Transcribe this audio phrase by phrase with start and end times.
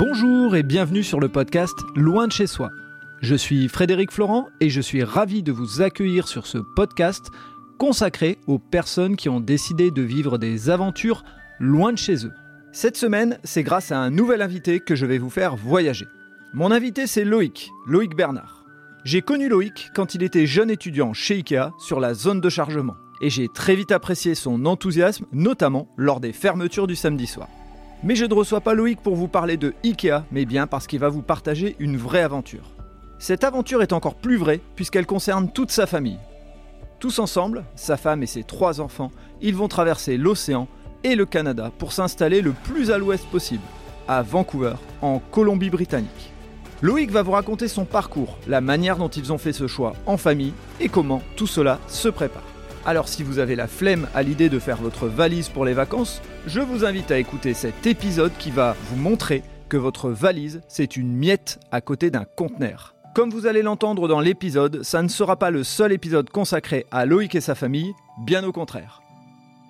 [0.00, 2.70] Bonjour et bienvenue sur le podcast Loin de chez soi.
[3.20, 7.26] Je suis Frédéric Florent et je suis ravi de vous accueillir sur ce podcast
[7.78, 11.22] consacré aux personnes qui ont décidé de vivre des aventures
[11.58, 12.32] loin de chez eux.
[12.72, 16.06] Cette semaine, c'est grâce à un nouvel invité que je vais vous faire voyager.
[16.54, 18.64] Mon invité, c'est Loïc, Loïc Bernard.
[19.04, 22.96] J'ai connu Loïc quand il était jeune étudiant chez IKEA sur la zone de chargement.
[23.20, 27.48] Et j'ai très vite apprécié son enthousiasme, notamment lors des fermetures du samedi soir.
[28.02, 31.00] Mais je ne reçois pas Loïc pour vous parler de IKEA, mais bien parce qu'il
[31.00, 32.72] va vous partager une vraie aventure.
[33.18, 36.18] Cette aventure est encore plus vraie puisqu'elle concerne toute sa famille.
[36.98, 39.10] Tous ensemble, sa femme et ses trois enfants,
[39.42, 40.66] ils vont traverser l'océan
[41.04, 43.62] et le Canada pour s'installer le plus à l'ouest possible,
[44.08, 46.32] à Vancouver, en Colombie-Britannique.
[46.80, 50.16] Loïc va vous raconter son parcours, la manière dont ils ont fait ce choix en
[50.16, 52.44] famille et comment tout cela se prépare.
[52.86, 56.22] Alors si vous avez la flemme à l'idée de faire votre valise pour les vacances,
[56.46, 60.96] je vous invite à écouter cet épisode qui va vous montrer que votre valise, c'est
[60.96, 62.94] une miette à côté d'un conteneur.
[63.14, 67.06] Comme vous allez l'entendre dans l'épisode, ça ne sera pas le seul épisode consacré à
[67.06, 67.92] Loïc et sa famille,
[68.24, 69.02] bien au contraire.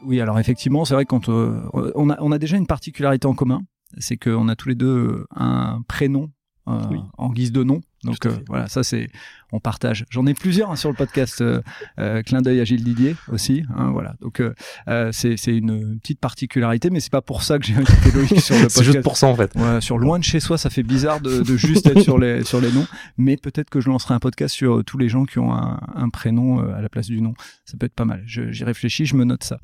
[0.05, 3.35] Oui, alors effectivement, c'est vrai qu'on euh, on, a, on a déjà une particularité en
[3.35, 3.63] commun,
[3.99, 6.31] c'est qu'on a tous les deux un prénom
[6.69, 6.81] euh,
[7.19, 7.81] en guise de nom.
[8.05, 9.09] Donc euh, voilà, ça c'est
[9.53, 10.05] on partage.
[10.11, 11.41] J'en ai plusieurs hein, sur le podcast.
[11.41, 11.61] Euh,
[11.99, 13.65] euh, clin d'œil à Gilles Didier aussi.
[13.77, 14.15] Hein, voilà.
[14.21, 14.55] Donc euh,
[14.89, 18.41] euh, c'est c'est une petite particularité, mais c'est pas pour ça que j'ai invité Loïc
[18.41, 18.77] sur le podcast.
[18.79, 19.53] c'est juste pour ça en fait.
[19.57, 22.45] Ouais, sur loin de chez soi, ça fait bizarre de, de juste être sur les
[22.45, 22.87] sur les noms,
[23.19, 26.09] mais peut-être que je lancerai un podcast sur tous les gens qui ont un, un
[26.09, 27.35] prénom à la place du nom.
[27.65, 28.23] Ça peut être pas mal.
[28.27, 29.59] J'y réfléchis, je me note ça.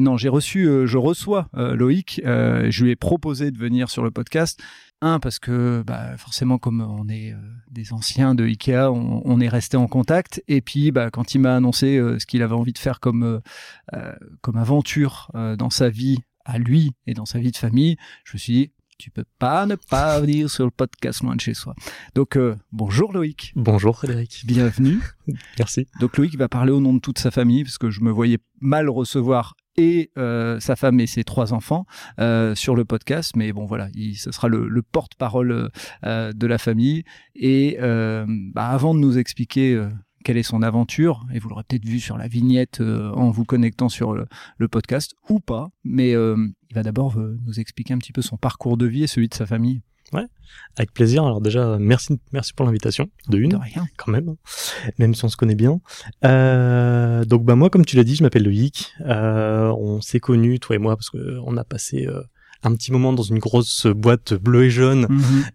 [0.00, 2.20] non, j'ai reçu, je reçois Loïc.
[2.24, 4.60] je lui ai proposé de venir sur le podcast.
[5.02, 7.36] Un, parce que bah, forcément, comme on est euh,
[7.70, 10.42] des anciens de Ikea, on, on est resté en contact.
[10.48, 13.42] Et puis, bah, quand il m'a annoncé euh, ce qu'il avait envie de faire comme,
[13.94, 18.34] euh, comme aventure dans sa vie, à lui et dans sa vie de famille, je
[18.34, 21.54] me suis dit, tu peux pas ne pas venir sur le podcast loin de chez
[21.54, 21.74] soi.
[22.14, 22.38] Donc
[22.70, 23.52] bonjour Loïc.
[23.56, 24.44] Bonjour Frédéric.
[24.46, 25.00] Bienvenue.
[25.58, 25.88] Merci.
[25.98, 28.38] Donc Loïc va parler au nom de toute sa famille parce que je me voyais
[28.60, 31.86] mal recevoir et euh, sa femme et ses trois enfants
[32.18, 33.36] euh, sur le podcast.
[33.36, 35.70] Mais bon, voilà, il, ce sera le, le porte-parole
[36.04, 37.04] euh, de la famille.
[37.34, 39.80] Et bah, avant de nous expliquer
[40.24, 43.88] quelle est son aventure, et vous l'aurez peut-être vu sur la vignette en vous connectant
[43.88, 44.26] sur le,
[44.58, 48.76] le podcast, ou pas, mais il va d'abord nous expliquer un petit peu son parcours
[48.76, 49.82] de vie et celui de sa famille.
[50.12, 50.24] Ouais,
[50.76, 51.24] avec plaisir.
[51.24, 53.08] Alors déjà, merci, merci pour l'invitation.
[53.28, 53.86] De une, de rien.
[53.96, 54.36] quand même, hein.
[54.98, 55.80] même si on se connaît bien.
[56.24, 58.92] Euh, donc bah moi, comme tu l'as dit, je m'appelle Loïc.
[59.00, 62.22] Euh, on s'est connus, toi et moi, parce que on a passé euh,
[62.62, 65.06] un petit moment dans une grosse boîte bleue et jaune,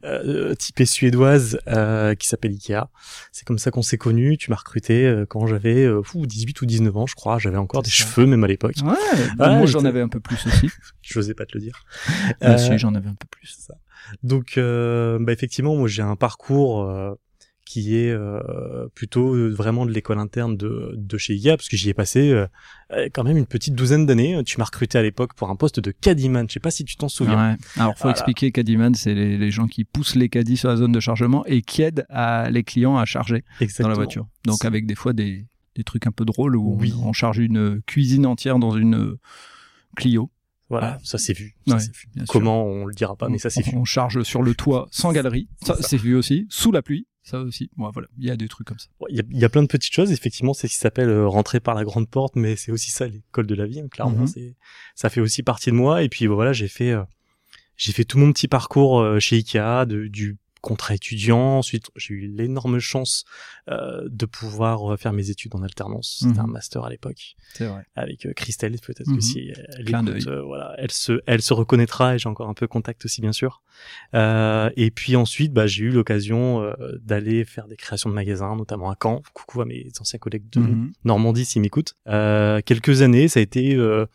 [0.05, 2.85] euh, typée suédoise, euh, qui s'appelle Ikea.
[3.31, 4.37] C'est comme ça qu'on s'est connus.
[4.37, 7.37] Tu m'as recruté euh, quand j'avais euh, fou, 18 ou 19 ans, je crois.
[7.39, 8.05] J'avais encore des ça.
[8.05, 8.75] cheveux, même à l'époque.
[8.83, 8.91] Ouais,
[9.39, 10.69] Ouais, moi j'en avais un peu plus aussi.
[11.01, 11.83] Je n'osais pas te le dire.
[12.43, 13.57] Euh, aussi, j'en avais un peu plus.
[13.59, 13.73] Ça.
[14.23, 17.13] Donc, euh, bah effectivement, moi j'ai un parcours euh,
[17.65, 21.77] qui est euh, plutôt euh, vraiment de l'école interne de, de chez IGA, parce que
[21.77, 24.41] j'y ai passé euh, quand même une petite douzaine d'années.
[24.45, 26.47] Tu m'as recruté à l'époque pour un poste de caddyman.
[26.49, 27.51] Je sais pas si tu t'en souviens.
[27.51, 27.57] Ouais.
[27.77, 28.11] Alors, faut Voilà.
[28.17, 31.45] expliquer Caddyman, c'est les, les gens qui poussent les caddies sur la zone de chargement
[31.45, 33.85] et qui aident à, les clients à charger Exactement.
[33.87, 34.27] dans la voiture.
[34.45, 35.45] Donc, avec des fois des,
[35.75, 36.93] des trucs un peu drôles où on- Oui.
[37.05, 39.15] on, charge une cuisine entière dans une
[39.95, 40.29] Clio.
[40.71, 41.55] Voilà, ça s'est vu.
[41.67, 42.25] Ça Ouais, s'est vu.
[42.27, 43.71] Comment on le dira pas, mais ça s'est vu.
[43.75, 45.47] On charge sur le toit sans galerie.
[45.65, 46.47] Ça, C'est c'est vu aussi.
[46.49, 47.05] Sous la pluie.
[47.23, 47.69] Ça aussi.
[47.77, 48.07] Bon, voilà.
[48.17, 48.87] Il y a des trucs comme ça.
[49.09, 50.11] Il y, a, il y a plein de petites choses.
[50.11, 53.07] Effectivement, c'est ce qui s'appelle euh, rentrer par la grande porte, mais c'est aussi ça
[53.07, 53.79] l'école de la vie.
[53.79, 54.27] hein, clairement, Mhm.
[54.27, 54.55] c'est
[54.95, 56.01] ça fait aussi partie de moi.
[56.01, 57.03] Et puis voilà, j'ai fait euh,
[57.77, 61.57] j'ai fait tout mon petit parcours euh, chez Ikea, de, du contrat étudiant.
[61.57, 63.25] Ensuite, j'ai eu l'énorme chance
[63.69, 66.17] euh, de pouvoir euh, faire mes études en alternance.
[66.19, 66.45] C'était Mhm.
[66.45, 67.83] un master à l'époque C'est vrai.
[67.95, 68.77] avec euh, Christelle.
[68.79, 69.15] Peut-être Mhm.
[69.17, 70.27] que si elle Clin écoute, d'œil.
[70.27, 72.15] euh, voilà, elle se elle se reconnaîtra.
[72.15, 73.61] Et j'ai encore un peu contact aussi, bien sûr.
[74.13, 78.55] Euh, et puis ensuite, bah, j'ai eu l'occasion euh, d'aller faire des créations de magasins,
[78.55, 79.21] notamment à Caen.
[79.33, 80.91] Coucou à mes anciens collègues de Mhm.
[81.05, 81.95] Normandie s'ils m'écoutent.
[82.07, 84.05] Euh, quelques années, ça a été euh,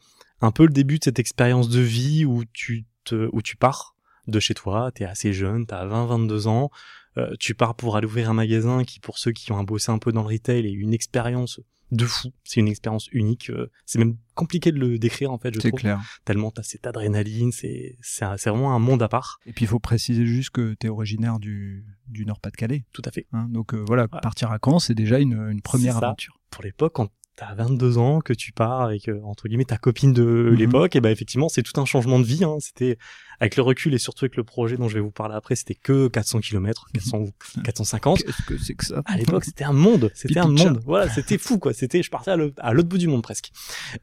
[0.41, 3.95] un peu le début de cette expérience de vie où tu te, où tu pars
[4.27, 6.71] de chez toi, t'es assez jeune, t'as 20, 22 ans,
[7.17, 9.99] euh, tu pars pour aller ouvrir un magasin qui, pour ceux qui ont bossé un
[9.99, 11.61] peu dans le retail, est une expérience
[11.93, 12.33] de fou.
[12.43, 13.49] C'est une expérience unique.
[13.51, 15.79] euh, c'est même compliqué de le décrire en fait, je C'est trouve.
[15.81, 16.01] clair.
[16.25, 19.39] Tellement t'as cette adrénaline, c'est c'est c'est vraiment un monde à part.
[19.47, 22.85] Et puis, il faut préciser juste que tu es originaire du, du Nord-Pas-de-Calais.
[22.93, 23.27] Tout à fait.
[23.33, 23.47] hein.
[23.51, 24.21] Donc, euh, voilà, Ouais.
[24.21, 26.39] partir à Caen, c'est déjà une, une première C'est aventure.
[26.51, 30.13] Pour l'époque, quand t'as 22 ans, que tu pars avec euh, entre guillemets ta copine
[30.13, 30.55] de Mhm.
[30.57, 32.45] l'époque, et ben effectivement c'est tout un changement de vie.
[32.45, 32.57] Hein.
[32.61, 32.97] C'était
[33.39, 35.75] avec le recul et surtout avec le projet dont je vais vous parler après, c'était
[35.75, 37.31] que 400 km, 400 ou
[37.63, 38.25] 450.
[38.25, 39.03] Qu'est-ce que c'est que ça?
[39.05, 40.81] À l'époque, c'était un monde, c'était un monde.
[40.87, 41.73] Voilà, c'était fou quoi.
[41.75, 43.51] C'était, je partais à l'au- à l'autre bout du monde presque.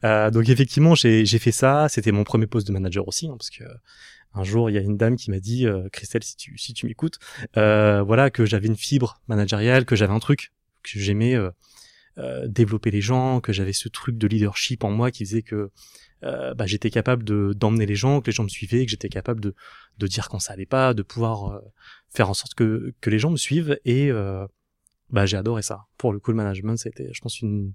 [0.04, 1.90] Euh, donc effectivement, j'ai j'ai fait ça.
[1.90, 3.64] C'était mon premier poste de manager aussi, hein, parce que
[4.36, 6.74] un jour, il y a une dame qui m'a dit, euh, Christelle, si tu si
[6.74, 7.18] tu m'écoutes,
[7.58, 10.52] euh, voilà que j'avais une fibre managériale, que j'avais un truc
[10.84, 11.50] que j'aimais euh,
[12.18, 15.72] euh, développer les gens, que j'avais ce truc de leadership en moi qui faisait que
[16.24, 19.10] euh, bah, j'étais capable de d'emmener les gens, que les gens me suivaient, que j'étais
[19.10, 19.56] capable de
[19.98, 21.62] de dire quand ça allait pas, de pouvoir
[22.10, 24.12] faire en sorte que que les gens me suivent et
[25.10, 25.86] bah j'ai adoré ça.
[25.98, 27.74] Pour le coup, le management, c'était, je pense, une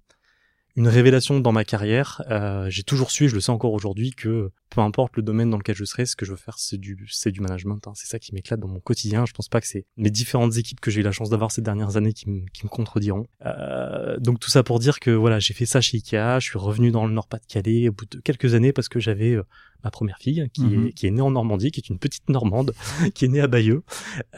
[0.76, 2.22] une révélation dans ma carrière.
[2.30, 5.50] Euh, j'ai toujours su, et je le sais encore aujourd'hui, que peu importe le domaine
[5.50, 7.80] dans lequel je serai, ce que je veux faire, c'est du, c'est du management.
[7.86, 7.92] Hein.
[7.94, 9.24] C'est ça qui m'éclate dans mon quotidien.
[9.26, 11.62] Je pense pas que c'est mes différentes équipes que j'ai eu la chance d'avoir ces
[11.62, 13.26] dernières années qui, me, qui me contrediront.
[13.46, 16.38] Euh, donc tout ça pour dire que voilà, j'ai fait ça chez Ikea.
[16.38, 19.42] Je suis revenu dans le Nord-Pas-de-Calais au bout de quelques années parce que j'avais euh,
[19.82, 20.86] ma première fille qui, Mhm.
[20.88, 22.74] est, qui est née en Normandie, qui est une petite Normande,
[23.14, 23.82] qui est née à Bayeux.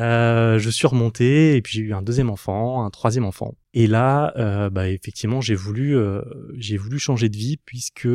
[0.01, 3.55] Euh, je suis remonté et puis j'ai eu un deuxième enfant, un troisième enfant.
[3.75, 6.23] Et là, euh, bah effectivement, j'ai voulu, euh,
[6.57, 8.09] j'ai voulu changer de vie puisque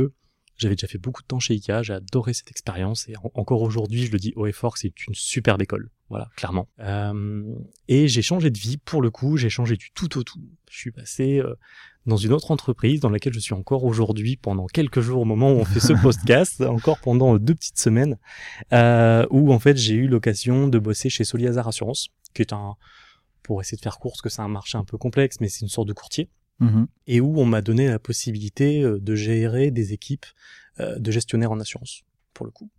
[0.58, 3.62] j'avais déjà fait beaucoup de temps chez Ikea, j'ai adoré cette expérience et en- encore
[3.62, 5.90] aujourd'hui, je le dis haut et fort, c'est une superbe école.
[6.10, 6.68] Voilà, clairement.
[6.80, 7.44] Euh,
[7.88, 10.40] et j'ai changé de vie pour le coup, j'ai changé du tout au tout.
[10.70, 11.56] Je suis passé euh,
[12.06, 15.52] dans une autre entreprise dans laquelle je suis encore aujourd'hui pendant quelques jours au moment
[15.52, 18.18] où on fait ce podcast, encore pendant deux petites semaines,
[18.72, 22.76] euh, où en fait j'ai eu l'occasion de bosser chez Soliazar Assurance, qui est un,
[23.46, 25.62] pour essayer de faire court, parce que c'est un marché un peu complexe, mais c'est
[25.62, 26.30] une sorte de courtier
[26.62, 26.88] Mhm.
[27.08, 30.26] et où on m'a donné la possibilité euh, de gérer des équipes
[30.80, 32.04] euh, de gestionnaires en assurance,
[32.34, 32.70] pour le coup.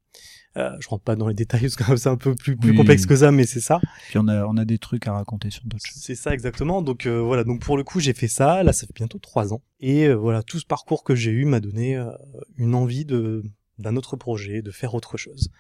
[0.56, 2.76] Euh, je rentre pas dans les détails parce que c'est un peu plus, plus Oui.
[2.78, 3.78] complexe que ça, mais c'est ça.
[4.08, 6.00] Puis on a, on a des trucs à raconter sur d'autres choses.
[6.02, 6.80] C'est ça exactement.
[6.80, 8.62] Donc euh, voilà, donc pour le coup j'ai fait ça.
[8.62, 9.60] Là, ça fait bientôt trois ans.
[9.80, 12.02] Et euh, voilà, tout ce parcours que j'ai eu m'a donné
[12.56, 13.42] une envie de
[13.78, 15.50] d'un autre projet, de faire autre chose.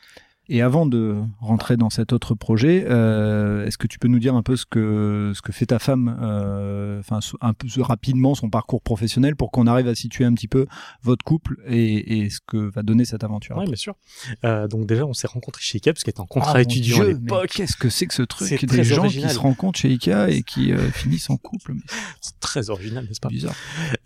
[0.48, 4.34] Et avant de rentrer dans cet autre projet, euh, est-ce que tu peux nous dire
[4.34, 8.48] un peu ce que ce que fait ta femme, euh, enfin un peu rapidement son
[8.48, 10.66] parcours professionnel pour qu'on arrive à situer un petit peu
[11.02, 13.56] votre couple et, et ce que va donner cette aventure.
[13.58, 13.96] Oui, bien sûr.
[14.44, 16.60] Euh, donc déjà, on s'est rencontrés chez Ikea parce qu'elle était en Ah, contrat mon
[16.60, 17.50] étudiant à Dieu, mais l'époque.
[17.54, 19.28] Qu'est-ce que c'est que ce truc C'est Des très gens original.
[19.28, 21.74] qui se rencontrent chez Ikea et qui euh, finissent en couple.
[22.20, 23.28] C'est très original, n'est-ce pas?
[23.28, 23.54] bizarre.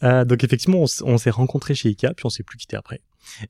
[0.03, 3.03] Euh, donc effectivement, on, s'est rencontrés chez Ikea, puis on s'est plus quitté après.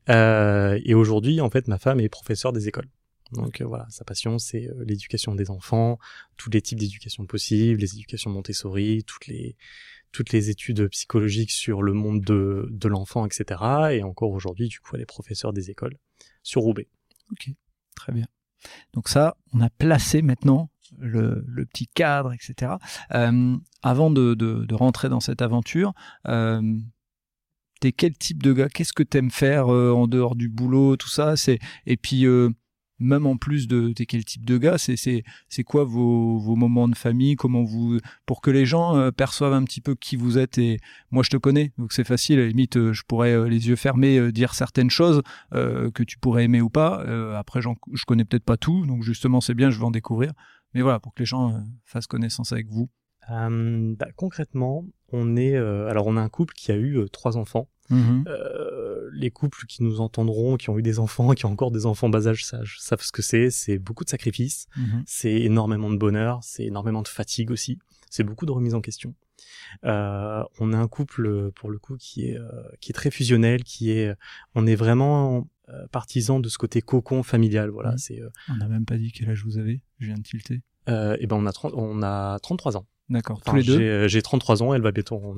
[0.08, 2.88] Euh, et aujourd'hui, en fait, ma femme est professeure des écoles.
[3.32, 5.98] Donc euh, voilà, sa passion, c'est euh, l'éducation des enfants,
[6.36, 9.56] tous les types d'éducation possibles, les éducations Montessori, toutes les
[10.12, 13.60] toutes les études psychologiques sur le monde de, de l'enfant, etc.
[13.92, 15.96] Et encore aujourd'hui, du coup, elle est professeure des écoles
[16.42, 16.88] sur Roubaix.
[17.30, 17.50] Ok,
[17.94, 18.26] très bien.
[18.92, 20.68] Donc ça, on a placé maintenant
[20.98, 22.72] le, le petit cadre, etc.
[23.10, 25.94] Avant de, de, rentrer dans cette aventure,
[27.80, 28.68] t'es quel type de gars?
[28.68, 31.36] Qu'est-ce que t'aimes faire euh, en dehors du boulot, tout ça?
[31.36, 32.50] C'est et puis euh,
[32.98, 34.76] même en plus de t'es quel type de gars?
[34.78, 37.36] C'est c'est c'est quoi vos, vos moments de famille?
[37.36, 40.58] Comment vous pour que les gens euh, perçoivent un petit peu qui vous êtes?
[40.58, 40.78] Et
[41.10, 44.30] moi je te connais donc c'est facile à la limite je pourrais les yeux fermés
[44.32, 45.22] dire certaines choses
[45.52, 47.02] que tu pourrais aimer ou pas.
[47.38, 50.32] Après, je connais peut-être pas tout, donc justement, c'est bien, je vais en découvrir.
[50.74, 52.90] Mais voilà, pour que les gens fassent connaissance avec vous.
[53.28, 57.36] Bah, concrètement, on est euh, alors on a un couple qui a eu euh, trois
[57.36, 57.68] enfants.
[58.28, 61.86] Euh, les couples qui nous entendront, qui ont eu des enfants, qui ont encore des
[61.86, 63.50] enfants bas âge, savent, ce que c'est.
[63.50, 65.02] C'est beaucoup de sacrifices, Mhm.
[65.06, 67.78] c'est énormément de bonheur, c'est énormément de fatigue aussi,
[68.08, 69.14] c'est beaucoup de remise en question.
[69.84, 73.64] Euh, on a un couple pour le coup qui est euh, qui est très fusionnel,
[73.64, 74.14] qui est,
[74.54, 75.48] on est vraiment
[75.92, 77.70] partisan de ce côté cocon familial.
[77.70, 77.98] Voilà, Mhm.
[77.98, 79.80] c'est On n'a même pas dit quel âge vous avez.
[79.98, 80.62] Je viens de tilter.
[80.86, 82.86] et ben on a 30 on a 33 ans.
[83.10, 83.78] D'accord, Enfin, tous les deux.
[83.78, 85.34] j'ai, euh, J'ai 33 ans, elle va bientôt en,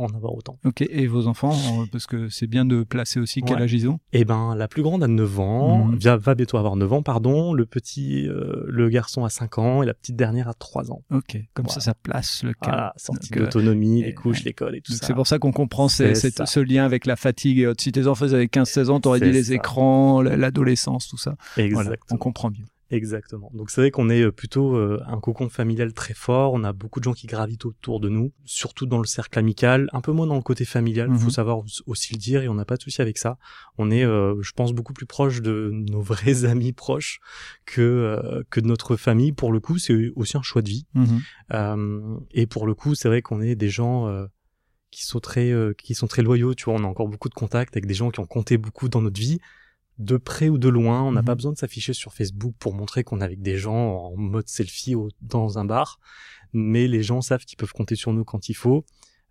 [0.00, 0.58] en- en avoir autant.
[0.64, 3.62] Ok, et vos enfants, euh, parce que c'est bien de placer aussi quel Ouais.
[3.64, 3.98] âge ils ont.
[4.12, 5.96] Eh ben, la plus grande a 9 ans, Mhm.
[5.96, 7.52] via- va bientôt avoir 9 ans, pardon.
[7.52, 11.02] Le petit, euh, le garçon a 5 ans et la petite dernière a 3 ans.
[11.10, 11.80] Ok, comme ça, Voilà.
[11.84, 12.76] ça place le cadre.
[12.76, 15.06] Voilà, sortie Donc, euh, d'autonomie, et- les couches, l'école et tout donc ça.
[15.08, 16.46] c'est pour ça qu'on comprend ces- ça.
[16.46, 17.82] ce lien avec la fatigue et autres.
[17.82, 21.34] Si tes enfants avaient 15-16 ans, t'aurais dit les écrans, l'adolescence, tout ça.
[21.56, 21.96] Voilà, Exactement.
[22.12, 22.66] on comprend mieux.
[22.90, 23.50] Exactement.
[23.54, 26.52] Donc c'est vrai qu'on est euh, plutôt euh, un cocon familial très fort.
[26.54, 29.88] On a beaucoup de gens qui gravitent autour de nous, surtout dans le cercle amical,
[29.92, 31.08] un peu moins dans le côté familial.
[31.08, 31.18] Il Mhm.
[31.18, 33.38] faut savoir aussi le dire et on n'a pas de souci avec ça.
[33.78, 37.20] On est, euh, je pense, beaucoup plus proche de nos vrais amis proches
[37.64, 39.32] que euh, que de notre famille.
[39.32, 40.86] Pour le coup, c'est aussi un choix de vie.
[40.94, 41.20] Mhm.
[41.52, 44.26] Euh, et pour le coup, c'est vrai qu'on est des gens euh,
[44.90, 46.54] qui sont très euh, qui sont très loyaux.
[46.54, 48.88] Tu vois, on a encore beaucoup de contacts avec des gens qui ont compté beaucoup
[48.88, 49.38] dans notre vie,
[50.00, 51.02] de près ou de loin.
[51.02, 51.26] On n'a Mhm.
[51.26, 53.74] pas besoin de s'afficher sur Facebook pour montrer qu'on est avec des gens
[54.06, 56.00] en mode selfie au- dans un bar,
[56.52, 58.84] mais les gens savent qu'ils peuvent compter sur nous quand il faut.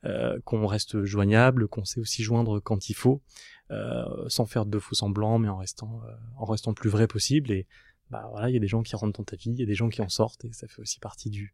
[0.06, 3.22] euh, qu'on reste joignable, qu'on sait aussi joindre quand il faut,
[3.70, 7.06] euh, sans faire de faux semblants, mais en restant, euh, en restant le plus vrai
[7.06, 7.52] possible.
[7.52, 7.68] Et
[8.10, 9.66] bah voilà, il y a des gens qui rentrent dans ta vie, il y a
[9.66, 11.54] des gens qui en sortent, et ça fait aussi partie du,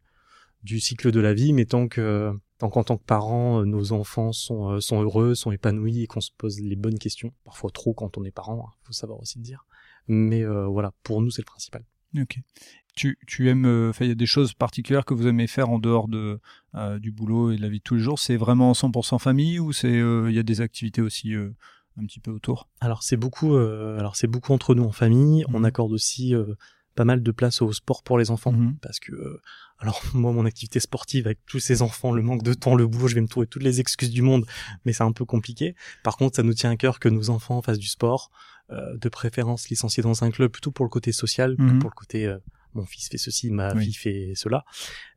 [0.61, 1.53] du cycle de la vie.
[1.53, 5.35] Mais tant que Donc en tant que parents, euh, nos enfants sont, euh, sont heureux,
[5.35, 7.33] sont épanouis et qu'on se pose les bonnes questions.
[7.43, 9.65] Parfois trop quand on est parent, il hein, faut savoir aussi le dire.
[10.07, 11.83] Mais euh, voilà, pour nous c'est le principal.
[12.17, 12.39] Ok.
[12.95, 16.07] Tu, tu aimes, il y a des choses particulières que vous aimez faire en dehors
[16.07, 16.39] de,
[16.97, 18.19] du boulot et de la vie de tous les jours?
[18.19, 22.31] C'est vraiment 100% famille ou c'est il y a des activités aussi un petit peu
[22.31, 22.69] autour?
[22.79, 25.43] Alors c'est beaucoup, alors c'est beaucoup entre nous en famille.
[25.49, 25.65] On mmh.
[25.65, 26.33] accorde aussi
[26.95, 28.51] pas mal de place au sport pour les enfants.
[28.51, 28.77] Mhm.
[28.81, 29.41] parce que euh,
[29.79, 33.07] alors moi mon activité sportive avec tous ces enfants le manque de temps le boulot
[33.07, 34.45] je vais me trouver toutes les excuses du monde
[34.85, 35.75] mais c'est un peu compliqué.
[36.03, 38.31] Par contre ça nous tient à cœur que nos enfants fassent du sport
[38.71, 41.79] euh, de préférence licenciés dans un club plutôt pour le côté social que mhm.
[41.79, 42.37] pour le côté euh,
[42.73, 44.65] mon fils fait ceci ma fille fait cela.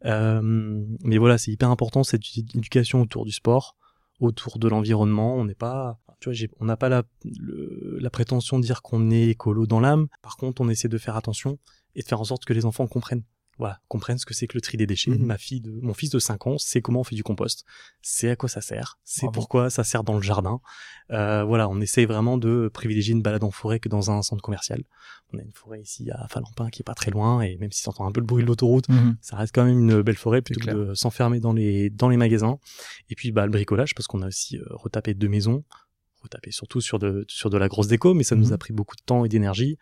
[0.04, 2.22] Mais voilà c'est hyper important cette
[2.54, 3.76] éducation autour du sport
[4.20, 5.36] autour de l'environnement.
[5.36, 9.28] On n'est pas tu vois, on n'a pas la, la prétention de dire qu'on est
[9.28, 10.08] écolo dans l'âme.
[10.22, 11.58] Par contre, on essaie de faire attention
[11.94, 13.24] et de faire en sorte que les enfants comprennent.
[13.58, 15.10] Voilà, comprennent ce que c'est que le tri des déchets.
[15.10, 15.26] Mhm.
[15.26, 17.64] Ma fille de, mon fils de 5 ans sait comment on fait du compost.
[18.02, 19.00] C'est à quoi ça sert.
[19.02, 20.60] C'est pourquoi ça sert dans le jardin.
[21.10, 24.42] Euh, voilà, on essaie vraiment de privilégier une balade en forêt que dans un centre
[24.42, 24.84] commercial.
[25.32, 27.82] On a une forêt ici à Falampin qui est pas très loin et même si
[27.82, 29.16] ça entend un peu le bruit de l'autoroute, mhm.
[29.20, 32.16] ça reste quand même une belle forêt plutôt que de s'enfermer dans les dans les
[32.16, 32.58] magasins.
[33.10, 35.64] Et puis bah le bricolage parce qu'on a aussi euh, retapé deux maisons
[36.28, 38.58] taper surtout sur de, sur de la grosse déco, mais ça nous a mhm.
[38.58, 39.78] pris beaucoup de temps et d'énergie.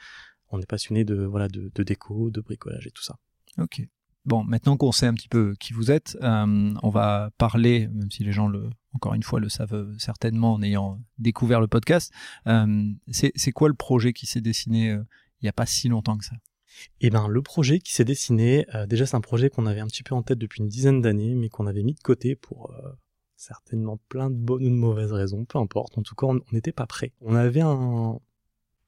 [0.50, 3.18] On est passionné de, voilà, de, déco, de bricolage et tout ça.
[3.58, 3.82] Ok.
[4.24, 8.10] Bon, maintenant qu'on sait un petit peu qui vous êtes, euh, on va parler, même
[8.10, 12.12] si les gens le, encore une fois, le savent certainement en ayant découvert le podcast.
[12.48, 15.04] Euh, c'est quoi le projet qui s'est dessiné euh,
[15.40, 16.34] il n'y a pas si longtemps que ça?
[17.00, 20.02] Eh ben, le projet qui s'est dessiné, déjà c'est un projet qu'on avait un petit
[20.02, 22.74] peu en tête depuis une dizaine d'années, mais qu'on avait mis de côté pour
[23.36, 25.98] certainement plein de bonnes ou de mauvaises raisons, peu importe.
[25.98, 27.12] En tout cas, on n'était pas prêt.
[27.20, 28.18] On avait un,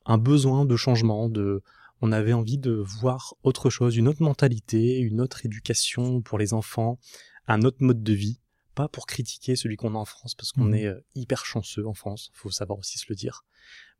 [0.06, 1.62] un besoin de changement, de,
[2.00, 6.54] on avait envie de voir autre chose, une autre mentalité, une autre éducation pour les
[6.54, 6.98] enfants,
[7.46, 8.40] un autre mode de vie.
[8.74, 10.74] Pas pour critiquer celui qu'on a en France, parce qu'on mmh.
[10.74, 13.44] est euh, hyper chanceux en France, faut savoir aussi se le dire.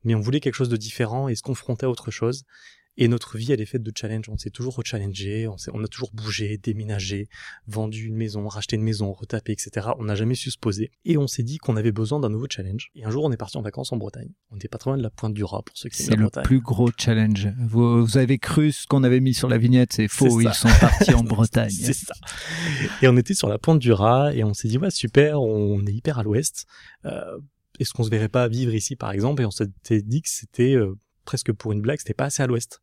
[0.05, 2.45] Mais on voulait quelque chose de différent et se confronter à autre chose.
[3.01, 4.29] Et notre vie, elle est faite de challenges.
[4.29, 7.29] On s'est toujours rechallenger, on, on a toujours bougé, déménagé,
[7.69, 9.91] vendu une maison, racheté une maison, retapé, etc.
[10.01, 10.91] On n'a jamais su se poser.
[11.05, 12.91] Et on s'est dit qu'on avait besoin d'un nouveau challenge.
[12.97, 14.31] Et un jour, on est parti en vacances en Bretagne.
[14.51, 16.29] On n'était pas très loin de la pointe du Rat, pour ceux qui C'est le
[16.43, 17.49] plus gros challenge.
[17.57, 20.41] Vous, avez cru ce qu'on avait mis sur la vignette, c'est faux.
[20.41, 21.71] Ils sont partis en Bretagne.
[21.71, 22.15] c'est ça.
[23.01, 25.87] Et on était sur la pointe du Rat et on s'est dit, ouais, super, on
[25.87, 26.67] est hyper à l'ouest.
[27.05, 27.39] Euh,
[27.79, 29.43] est-ce qu'on se verrait pas vivre ici, par exemple?
[29.43, 32.49] Et on s'était dit que c'était, euh, presque pour une blague, c'était pas assez à
[32.49, 32.81] l'ouest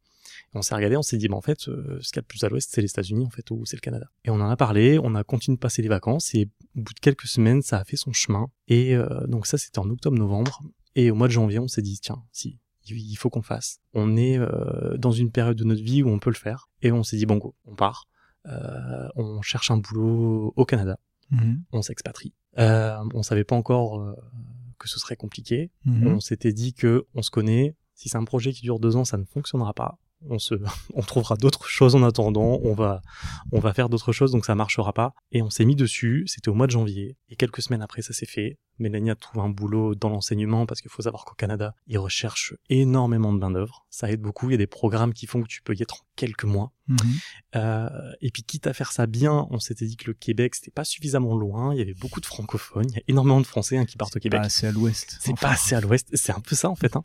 [0.56, 2.28] on s'est regardé, on s'est dit, bah, en fait, euh, ce qu'il y a de
[2.28, 4.08] plus à l'ouest, c'est les États-Unis, en fait, ou c'est le Canada.
[4.24, 6.94] Et on en a parlé, on a continué de passer les vacances, et au bout
[6.94, 8.48] de quelques semaines, ça a fait son chemin.
[8.68, 10.62] Et euh, donc ça, c'était en octobre-novembre.
[10.96, 12.58] Et au mois de janvier, on s'est dit, tiens, si,
[12.88, 13.80] il faut qu'on fasse.
[13.94, 16.70] On est euh, dans une période de notre vie où on peut le faire.
[16.82, 18.08] Et on s'est dit, bon, go, on part.
[18.46, 20.98] on cherche un boulot au Canada.
[21.32, 21.64] Mhm.
[21.74, 22.34] On s'expatrie.
[22.56, 24.16] on savait pas encore
[24.78, 25.72] que ce serait compliqué.
[25.86, 26.08] Mhm.
[26.08, 27.76] On s'était dit que on se connaît.
[27.94, 29.98] Si c'est un projet qui dure deux ans, ça ne fonctionnera pas
[30.30, 30.56] on se,
[30.94, 33.02] on trouvera d'autres choses en attendant, on va,
[33.52, 35.14] on va faire d'autres choses, donc ça marchera pas.
[35.32, 38.14] Et on s'est mis dessus, c'était au mois de janvier, et quelques semaines après ça
[38.14, 38.58] s'est fait.
[38.80, 42.54] Mélanie a trouvé un boulot dans l'enseignement parce qu'il faut savoir qu'au Canada, ils recherchent
[42.70, 43.86] énormément de main d'œuvre.
[43.90, 44.50] Ça aide beaucoup.
[44.50, 46.72] Il y a des programmes qui font que tu peux y être en quelques mois.
[46.88, 46.98] Mhm.
[47.56, 47.90] Euh,
[48.22, 50.84] et puis quitte à faire ça bien, on s'était dit que le Québec c'était pas
[50.84, 51.74] suffisamment loin.
[51.74, 52.88] Il y avait beaucoup de francophones.
[52.90, 54.42] Il y a énormément de Français hein, qui partent au Québec.
[54.42, 55.18] Pas assez à l'Ouest.
[55.20, 56.10] C'est pas assez à l'Ouest.
[56.14, 56.96] C'est un peu ça en fait.
[56.96, 57.04] Hein.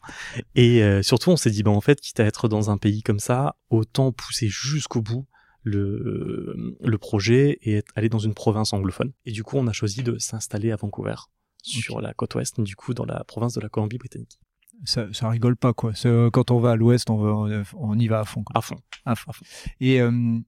[0.55, 3.03] Et euh, surtout, on s'est dit bah en fait, quitte à être dans un pays
[3.03, 5.27] comme ça, autant pousser jusqu'au bout
[5.63, 9.13] le, le projet et aller dans une province anglophone.
[9.25, 11.15] Et du coup, on a choisi de s'installer à Vancouver
[11.63, 14.39] sur la côte ouest, du coup dans la province de la Colombie-Britannique.
[14.85, 15.93] Ça, ça rigole pas quoi.
[16.07, 18.45] Euh, quand on va à l'ouest, on, on, y va à fond.
[18.55, 18.77] À fond.
[19.05, 19.33] À fond.
[19.79, 20.39] Et euh,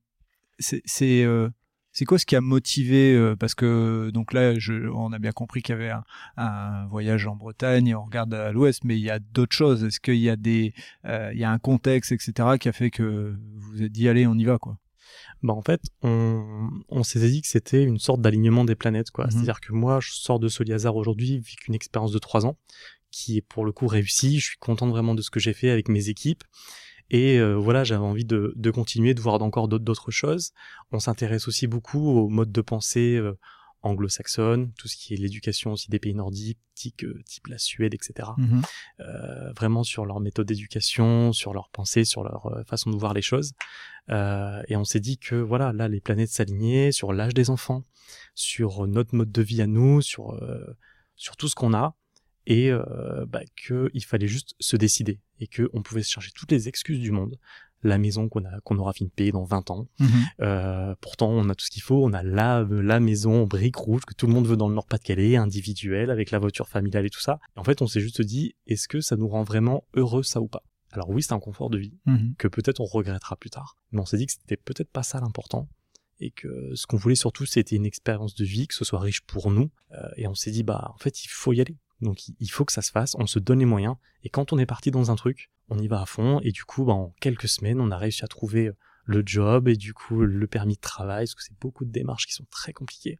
[0.59, 0.83] c'est
[1.25, 1.51] euh,
[1.93, 5.61] c'est quoi ce qui a motivé Parce que donc là, je, on a bien compris
[5.61, 6.05] qu'il y avait un,
[6.39, 9.85] un, voyage en Bretagne et on regarde à l'ouest, mais il y a d'autres choses.
[9.85, 10.73] Est-ce qu'il y a des,
[11.05, 14.27] il y a un contexte, etc., qui a fait que vous vous êtes dit allez,
[14.27, 14.79] on y va quoi?
[15.43, 19.25] Bah en fait, on, on s'est dit que c'était une sorte d'alignement des planètes, quoi.
[19.27, 19.31] Mhm.
[19.33, 22.57] C'est-à-dire que moi, je sors de Soliazar aujourd'hui, vu qu'une expérience de trois ans,
[23.13, 24.41] qui est pour le coup réussie.
[24.41, 26.43] Je suis content vraiment de ce que j'ai fait avec mes équipes.
[27.11, 30.53] Et euh, voilà, j'avais envie de, de, continuer, de voir encore d'autres choses.
[30.93, 33.39] On s'intéresse aussi beaucoup au mode de pensée euh,
[33.83, 36.59] anglo-saxonne, tout ce qui est l'éducation aussi des pays nordiques,
[37.05, 38.31] euh, type la Suède, etc.
[38.37, 38.63] Mhm.
[39.01, 43.15] Euh, vraiment sur leur méthode d'éducation, sur leur pensée, sur leur euh, façon de voir
[43.15, 43.53] les choses.
[44.09, 47.85] et on s'est dit que voilà, là, les planètes s'alignaient sur l'âge des enfants,
[48.35, 50.39] sur notre mode de vie à nous, sur
[51.15, 51.95] sur tout ce qu'on a,
[52.47, 52.73] et
[53.29, 57.13] bah, qu'il fallait juste se décider et qu'on pouvait se chercher toutes les excuses du
[57.13, 57.39] monde.
[57.83, 59.89] La maison qu'on aura fini de payer dans 20 ans.
[59.99, 60.09] Mhm.
[60.41, 62.05] Euh, pourtant, on a tout ce qu'il faut.
[62.05, 64.75] On a la la maison en briques rouges que tout le monde veut dans le
[64.75, 67.39] Nord-Pas-de-Calais, individuelle, avec la voiture familiale et tout ça.
[67.57, 70.41] Et en fait, on s'est juste dit, est-ce que ça nous rend vraiment heureux ça
[70.41, 70.63] ou pas?
[70.93, 72.35] Alors oui, c'est un confort de vie Mhm.
[72.37, 73.77] que peut-être on regrettera plus tard.
[73.93, 75.69] Mais on s'est dit que c'était peut-être pas ça l'important.
[76.21, 79.23] Et que ce qu'on voulait surtout, c'était une expérience de vie, que ce soit riche
[79.23, 79.71] pour nous.
[79.93, 81.77] Euh, et on s'est dit, bah, en fait, il faut y aller.
[82.01, 83.17] Donc, il faut que ça se fasse.
[83.19, 83.97] On se donne les moyens.
[84.23, 86.41] Et quand on est parti dans un truc, on y va à fond.
[86.43, 88.71] Et du coup, bah, en quelques semaines, on a réussi à trouver
[89.05, 92.27] le job et du coup, le permis de travail, parce que c'est beaucoup de démarches
[92.27, 93.19] qui sont très compliquées.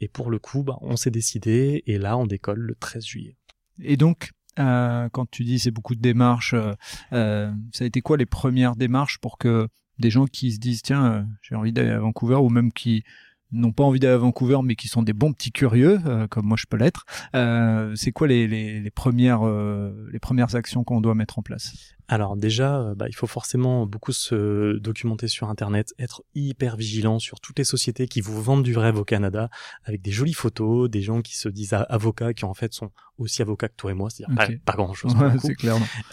[0.00, 1.82] Et pour le coup, bah, on s'est décidé.
[1.86, 3.36] Et là, on décolle le 13 juillet.
[3.82, 6.72] Et donc, euh, quand tu dis c'est beaucoup de démarches, euh,
[7.12, 10.82] euh, ça a été quoi les premières démarches pour que des gens qui se disent
[10.82, 13.04] tiens, euh, j'ai envie d'aller à Vancouver, ou même qui
[13.52, 16.46] n'ont pas envie d'aller à Vancouver, mais qui sont des bons petits curieux, euh, comme
[16.46, 20.84] moi je peux l'être, euh, c'est quoi les, les, les premières, euh, les premières actions
[20.84, 21.97] qu'on doit mettre en place?
[22.10, 27.18] Alors déjà, euh, bah, il faut forcément beaucoup se documenter sur Internet, être hyper vigilant
[27.18, 29.50] sur toutes les sociétés qui vous vendent du rêve au Canada,
[29.84, 33.42] avec des jolies photos, des gens qui se disent avocats, qui en fait sont aussi
[33.42, 34.34] avocats que toi et moi, c'est-à-dire
[34.64, 35.28] pas- grand-chose, Ouais,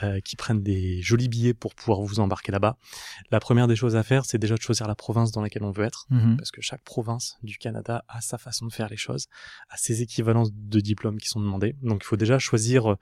[0.04, 2.78] euh, qui prennent des jolis billets pour pouvoir vous embarquer là-bas.
[3.32, 5.72] La première des choses à faire, c'est déjà de choisir la province dans laquelle on
[5.72, 6.36] veut être Mhm.
[6.36, 9.28] parce que chaque province du Canada a sa façon de faire les choses,
[9.70, 11.76] a ses équivalences de diplômes qui sont demandés.
[11.84, 12.96] Donc il faut déjà choisir euh,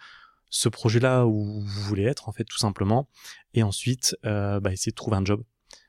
[0.53, 3.09] ce projet-là où vous voulez être, en fait, tout simplement,
[3.55, 5.43] et ensuite euh, bah, essayer de trouver un job.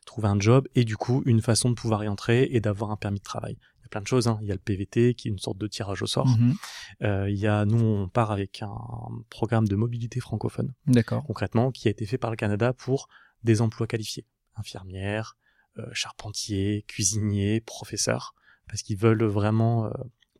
[0.06, 2.97] Trouver un job et du coup une façon de pouvoir y entrer et d'avoir un
[2.97, 3.59] permis de travail.
[3.59, 4.38] Il y a plein de choses, hein.
[4.40, 6.28] il y a le PVT qui est une sorte de tirage au sort.
[6.28, 6.54] Mhm.
[7.02, 8.75] Euh, il y a, nous on part avec un
[9.28, 11.25] programme de mobilité francophone D'accord.
[11.25, 13.09] concrètement, qui a été fait par le Canada pour
[13.42, 14.26] des emplois qualifiés.
[14.56, 15.37] Infirmières,
[15.78, 18.35] euh, charpentiers, cuisiniers, professeurs,
[18.66, 19.90] parce qu'ils veulent vraiment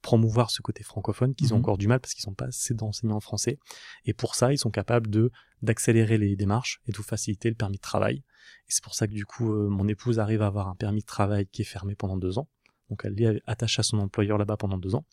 [0.04, 1.62] promouvoir ce côté francophone qu'ils ont Mhm.
[1.62, 3.58] encore du mal parce qu'ils sont pas assez d'enseignants français.
[4.04, 5.30] Et pour ça, ils sont capables de
[5.62, 8.16] d'accélérer les démarches et de vous faciliter le permis de travail.
[8.16, 11.00] Et c'est pour ça que du coup, euh, mon épouse arrive à avoir un permis
[11.00, 12.49] de travail qui est fermé pendant deux ans.
[12.90, 15.06] Donc elle est attachée à son employeur là-bas pendant deux ans.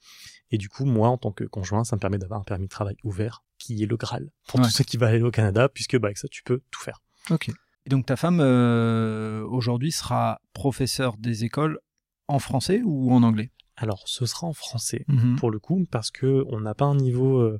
[0.52, 2.70] Et du coup, moi, en tant que conjoint, ça me permet d'avoir un permis de
[2.70, 4.66] travail ouvert, qui est le Graal pour Ouais.
[4.66, 7.00] tous ceux qui veulent aller au Canada, puisque bah, avec ça, tu peux tout faire.
[7.30, 7.50] Ok.
[7.86, 11.80] Et donc ta femme euh, aujourd'hui sera professeure des écoles
[12.28, 13.52] en français ou en anglais?
[13.82, 15.36] Alors, ce sera en français Mhm.
[15.38, 17.60] pour le coup, parce que on n'a pas un niveau euh,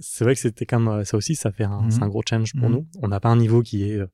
[0.00, 2.68] c'est vrai que c'était comme ça aussi, ça fait un, c'est un gros challenge pour
[2.68, 2.74] Mhm.
[2.76, 2.86] nous.
[3.02, 4.06] On n'a pas un niveau qui est euh,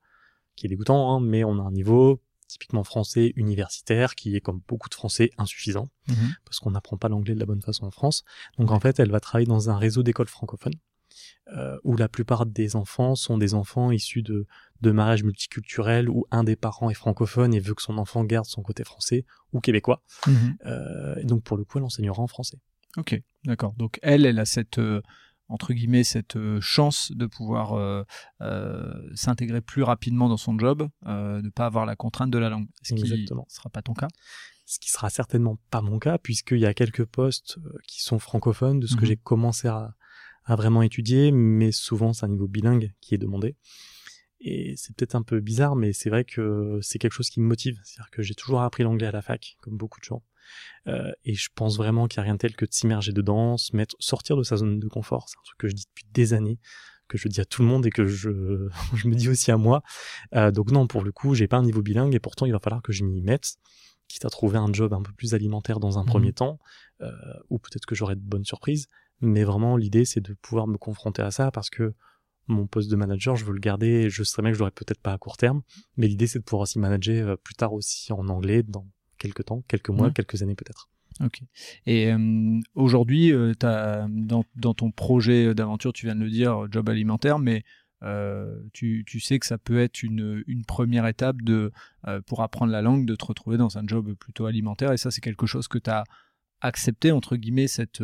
[0.56, 4.60] qui est dégoûtant, hein, mais on a un niveau typiquement français universitaire qui est comme
[4.68, 6.34] beaucoup de français insuffisant Mhm.
[6.44, 8.24] parce qu'on n'apprend pas l'anglais de la bonne façon en France.
[8.58, 10.74] Donc en fait, elle va travailler dans un réseau d'écoles francophones
[11.56, 14.46] euh, où la plupart des enfants sont des enfants issus de,
[14.80, 18.46] de mariages multiculturels où un des parents est francophone et veut que son enfant garde
[18.46, 20.02] son côté français ou québécois.
[20.26, 20.56] Mhm.
[20.66, 22.58] Euh, et donc pour le coup, elle enseignera en français.
[22.96, 23.72] Ok, d'accord.
[23.74, 25.00] Donc elle, elle a cette euh,
[25.48, 28.04] entre guillemets cette chance de pouvoir euh,
[28.40, 32.48] euh, s'intégrer plus rapidement dans son job, euh, de pas avoir la contrainte de la
[32.48, 32.68] langue.
[32.82, 33.46] Ce qui Exactement.
[33.50, 34.08] sera pas ton cas.
[34.64, 38.80] Ce qui sera certainement pas mon cas puisqu'il y a quelques postes qui sont francophones
[38.80, 39.06] de ce que Mhm.
[39.06, 39.94] j'ai commencé à,
[40.44, 43.56] à vraiment étudier, mais souvent c'est un niveau bilingue qui est demandé.
[44.40, 47.46] Et c'est peut-être un peu bizarre, mais c'est vrai que c'est quelque chose qui me
[47.46, 47.78] motive.
[47.84, 50.24] C'est-à-dire que j'ai toujours appris l'anglais à la fac, comme beaucoup de gens.
[50.88, 53.56] Euh, et je pense vraiment qu'il n'y a rien de tel que de s'immerger dedans,
[53.56, 55.28] se mettre, sortir de sa zone de confort.
[55.28, 56.58] C'est un truc que je dis depuis des années,
[57.06, 59.56] que je dis à tout le monde et que je, je me dis aussi à
[59.56, 59.82] moi.
[60.34, 62.58] Euh, donc non, pour le coup, j'ai pas un niveau bilingue et pourtant il va
[62.58, 63.54] falloir que je m'y mette,
[64.08, 66.08] quitte à trouver un job un peu plus alimentaire dans un Mhm.
[66.08, 66.58] premier temps,
[67.00, 67.12] euh,
[67.48, 68.88] ou peut-être que j'aurai de bonnes surprises.
[69.22, 71.94] Mais vraiment, l'idée, c'est de pouvoir me confronter à ça parce que
[72.48, 74.10] mon poste de manager, je veux le garder.
[74.10, 75.62] Je sais bien que je l'aurai peut-être pas à court terme,
[75.96, 78.86] mais l'idée, c'est de pouvoir aussi manager euh, plus tard aussi en anglais dans
[79.18, 80.12] quelques temps, quelques mois, Ouais.
[80.12, 80.88] quelques années peut-être.
[81.20, 81.42] Ok.
[81.86, 83.52] Et euh, aujourd'hui, euh,
[84.08, 87.62] dans, dans ton projet d'aventure, tu viens de le dire, job alimentaire, mais
[88.02, 91.70] euh, tu, tu sais que ça peut être une, une première étape de,
[92.26, 94.90] pour apprendre la langue, de te retrouver dans un job plutôt alimentaire.
[94.92, 96.02] Et ça, c'est quelque chose que tu as
[96.60, 98.02] accepté, entre guillemets, cette.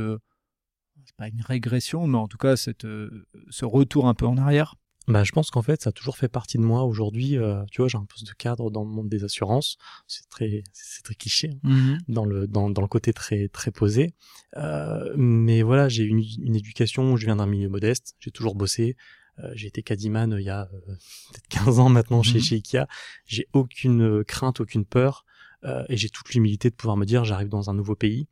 [1.09, 4.37] C'est pas une régression, mais en tout cas, cette, euh, ce retour un peu en
[4.37, 4.75] arrière.
[5.07, 6.85] Bah, je pense qu'en fait, ça a toujours fait partie de moi.
[6.85, 9.79] Aujourd'hui, euh, tu vois, j'ai un poste de cadre dans le monde des assurances.
[10.07, 11.59] C'est très, c'est très cliché.
[11.65, 11.97] hein.
[12.09, 14.13] dans le dans, dans le côté très très posé
[14.59, 18.97] euh, mais voilà j'ai une, une éducation je viens d'un milieu modeste j'ai toujours bossé
[19.41, 20.67] Euh, j'ai été caddyman euh, il y a
[21.33, 22.45] peut-être 15 ans maintenant chez Mhm.
[22.45, 22.87] chez Ikea
[23.25, 25.25] j'ai aucune crainte aucune peur
[25.89, 28.27] et j'ai toute l'humilité de pouvoir me dire j'arrive dans un nouveau pays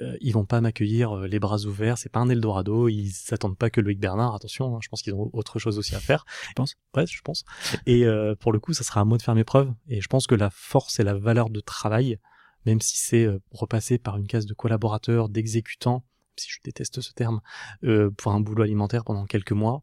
[0.00, 3.56] euh, ils vont pas m'accueillir euh, les bras ouverts c'est pas un Eldorado ils s'attendent
[3.56, 6.26] pas que Loïc Bernard attention hein, je pense qu'ils ont autre chose aussi à faire
[6.48, 6.74] Je pense.
[6.94, 7.44] ouais je pense
[7.86, 10.08] et euh, pour le coup ça sera à moi de faire mes preuves et je
[10.08, 12.18] pense que la force et la valeur de travail
[12.66, 16.04] même si c'est euh, repassé par une case de collaborateur, d'exécutant,
[16.36, 17.40] si je déteste ce terme,
[17.84, 19.82] euh, pour un boulot alimentaire pendant quelques mois,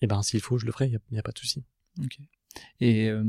[0.00, 1.64] Et ben s'il faut, je le ferai, il n'y a, pas de souci.
[2.02, 2.18] Ok.
[2.80, 3.24] Et euh,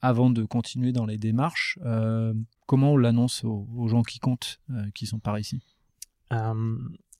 [0.00, 2.34] avant de continuer dans les démarches, euh,
[2.66, 5.62] comment on l'annonce aux, gens qui comptent, euh, qui sont par ici?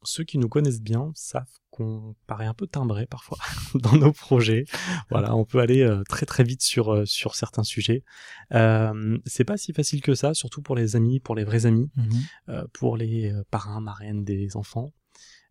[0.05, 3.39] Ceux qui nous connaissent bien savent qu'on paraît un peu timbré parfois
[3.75, 4.65] dans nos projets.
[5.11, 8.05] Voilà, on peut aller très très vite sur sur certains sujets.
[8.53, 12.63] c'est pas si facile que ça, surtout pour les amis, pour les vrais amis, mmh
[12.73, 14.93] pour les parrains, marraines des enfants.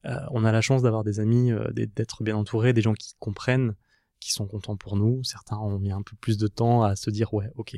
[0.05, 3.75] on a la chance d'avoir des amis, d'être bien entouré, des gens qui comprennent
[4.19, 5.23] qui sont contents pour nous.
[5.23, 7.77] Certains ont mis un peu plus de temps à se dire ouais, ok,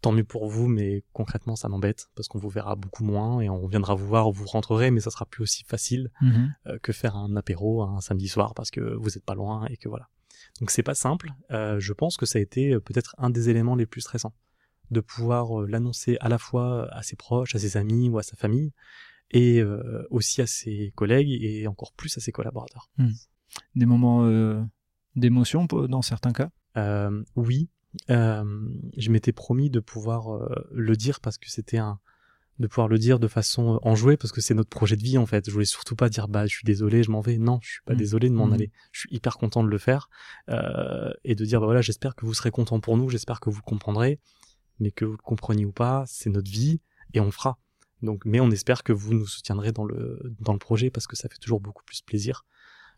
[0.00, 3.48] tant mieux pour vous, mais concrètement ça m'embête parce qu'on vous verra beaucoup moins et
[3.48, 6.54] on viendra vous voir, vous rentrerez, mais ça sera plus aussi facile mhm.
[6.66, 9.76] euh, que faire un apéro un samedi soir parce que vous êtes pas loin et
[9.76, 10.08] que voilà.
[10.60, 11.30] Donc c'est pas simple.
[11.50, 14.34] Euh, je pense que ça a été euh, peut-être un des éléments les plus stressants
[14.90, 18.36] de pouvoir l'annoncer à la fois à ses proches, à ses amis ou à sa
[18.36, 18.72] famille
[19.30, 19.62] et
[20.08, 22.88] aussi à ses collègues et encore plus à ses collaborateurs.
[22.96, 23.10] Hmm.
[23.74, 24.26] Des moments
[25.18, 26.50] d'émotion dans certains cas?
[26.76, 27.68] Euh, Oui.
[28.10, 28.44] Euh,
[28.96, 31.98] je m'étais promis de pouvoir euh, le dire parce que c'était un
[32.58, 35.26] de pouvoir le dire de façon enjouée parce que c'est notre projet de vie en
[35.26, 35.46] fait.
[35.46, 37.38] Je voulais surtout pas dire bah je suis désolé, je m'en vais.
[37.38, 37.98] Non, je suis pas mmh.
[37.98, 38.52] désolé de m'en mmh.
[38.52, 38.72] aller.
[38.90, 40.10] Je suis hyper content de le faire
[40.48, 43.62] et de dire bah voilà j'espère que vous serez content pour nous, j'espère que vous
[43.62, 44.18] comprendrez,
[44.80, 46.80] mais que vous le compreniez ou pas, c'est notre vie
[47.14, 47.58] et on fera.
[48.02, 51.14] Donc mais on espère que vous nous soutiendrez dans le dans le projet parce que
[51.14, 52.44] ça fait toujours beaucoup plus plaisir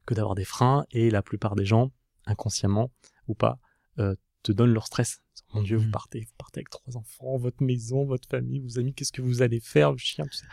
[0.06, 1.92] que d'avoir des freins et la plupart des gens
[2.30, 2.90] inconsciemment
[3.28, 3.58] ou pas,
[3.98, 5.20] euh, te donnent leur stress.
[5.52, 5.90] Mon Dieu, vous mm.
[5.90, 9.42] partez, vous partez avec trois enfants, votre maison, votre famille, vos amis, qu'est-ce que vous
[9.42, 10.46] allez faire, le chien, tout ça.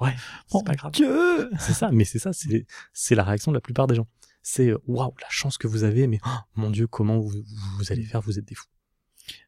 [0.00, 0.14] Ouais,
[0.48, 0.92] c'est pas grave.
[0.92, 4.06] Dieu c'est ça, mais c'est ça, c'est, la réaction de la plupart des gens.
[4.42, 7.42] C'est euh, waouh, la chance que vous avez, mais oh, mon Dieu, comment vous,
[7.78, 8.68] vous, allez faire, vous êtes des fous.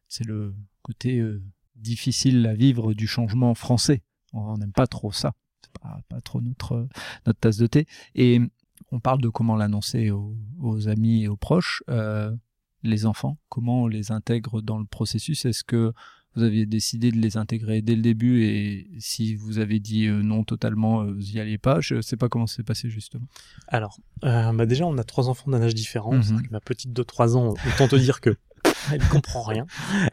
[0.07, 1.41] C'est le côté euh,
[1.75, 4.03] difficile à vivre du changement français.
[4.33, 5.33] On n'aime pas trop ça.
[5.61, 6.87] C'est pas, pas trop notre,
[7.25, 7.87] notre tasse de thé.
[8.15, 8.41] Et
[8.91, 11.83] on parle de comment l'annoncer aux, amis et aux proches.
[11.89, 12.31] Euh,
[12.83, 15.45] les enfants, comment on les intègre dans le processus?
[15.45, 15.91] Est-ce que
[16.35, 20.21] vous aviez décidé de les intégrer dès le début et si vous avez dit euh,
[20.21, 21.81] non totalement, euh, vous n'y alliez pas?
[21.81, 23.27] Je ne sais pas comment c'est passé justement.
[23.67, 26.13] Alors, bah déjà, on a trois enfants d'un âge différent.
[26.13, 26.43] Mhm.
[26.51, 28.37] Ma petite de 3 ans, autant te dire que
[28.91, 29.65] elle comprend rien.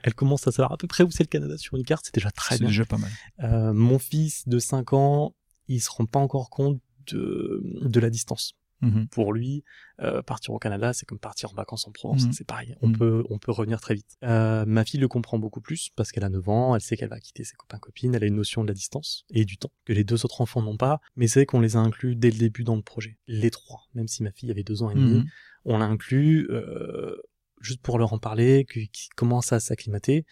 [0.03, 2.15] Elle commence à savoir à peu près où c'est le Canada sur une carte, c'est
[2.15, 2.69] déjà très bien.
[2.69, 3.75] C'est déjà pas mal.
[3.75, 5.35] mon fils de 5 ans,
[5.69, 8.55] il se rend pas encore compte de, de la distance.
[8.85, 9.09] Mhm.
[9.09, 9.65] Pour lui,
[10.01, 12.33] euh, partir au Canada, c'est comme partir en vacances en Provence, mhm.
[12.33, 12.77] c'est pareil.
[12.83, 12.99] On mhm.
[12.99, 14.17] peut, on peut revenir très vite.
[14.23, 17.09] Euh, ma fille le comprend beaucoup plus parce qu'elle a 9 ans, elle sait qu'elle
[17.09, 19.73] va quitter ses copains copines, elle a une notion de la distance et du temps
[19.85, 21.01] que les deux autres enfants n'ont pas.
[21.17, 23.89] Mais c'est qu'on les a inclus dès le début dans le projet, les trois.
[23.95, 25.25] Même si ma fille avait deux ans et demi,
[25.65, 27.17] on l'a inclus euh,
[27.61, 30.27] juste pour leur en parler, qu'ils commencent à s'acclimater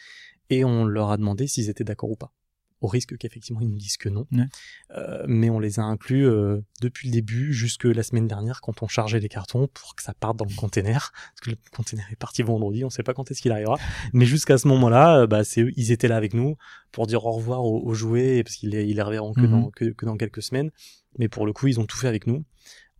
[0.51, 2.33] et on leur a demandé s'ils étaient d'accord ou pas
[2.83, 4.27] au risque qu'effectivement ils nous disent que non.
[4.91, 8.83] Euh, mais on les a inclus euh, depuis le début jusque la semaine dernière quand
[8.83, 11.13] on chargeait les cartons pour que ça parte dans le container.
[11.13, 13.79] Parce que le container est parti vendredi, on sait pas quand est-ce qu'il arrivera.
[14.13, 16.57] Mais jusqu'à ce moment-là, euh, bah, c'est ils étaient là avec nous
[16.91, 19.51] pour dire au revoir aux, jouets parce qu'ils les, reverront que, mhm.
[19.51, 20.71] dans, que, dans quelques semaines.
[21.19, 22.45] Mais pour le coup, ils ont tout fait avec nous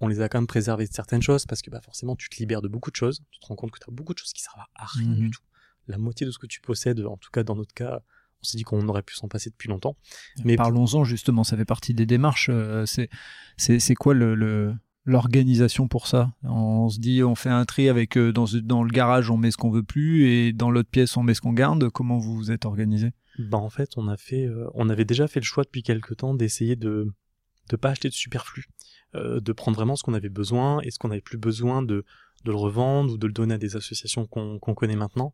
[0.03, 2.37] on les a quand même préservés de certaines choses parce que bah forcément tu te
[2.37, 4.33] libères de beaucoup de choses, tu te rends compte que tu as beaucoup de choses
[4.33, 5.15] qui servent à rien mhm.
[5.15, 5.43] du tout.
[5.87, 8.03] La moitié de ce que tu possèdes, en tout cas dans notre cas,
[8.43, 9.97] on s'est dit qu'on aurait pu s'en passer depuis longtemps.
[10.45, 12.49] Mais parlons-en justement, ça fait partie des démarches.
[12.51, 13.09] Euh, c'est
[13.57, 14.75] c'est quoi le,
[15.05, 16.33] l'organisation pour ça?
[16.43, 19.51] On se dit, on fait un tri avec euh, dans, dans le garage, on met
[19.51, 21.89] ce qu'on veut plus, et dans l'autre pièce, on met ce qu'on garde.
[21.91, 23.13] Comment vous vous êtes organisé?
[23.39, 26.17] Bah en fait, on a fait, euh, on avait déjà fait le choix depuis quelques
[26.17, 27.13] temps d'essayer de
[27.71, 28.67] ne pas acheter de superflu,
[29.15, 32.05] de prendre vraiment ce qu'on avait besoin et ce qu'on n'avait plus besoin de
[32.45, 35.33] de le revendre ou de le donner à des associations qu'on connaît maintenant.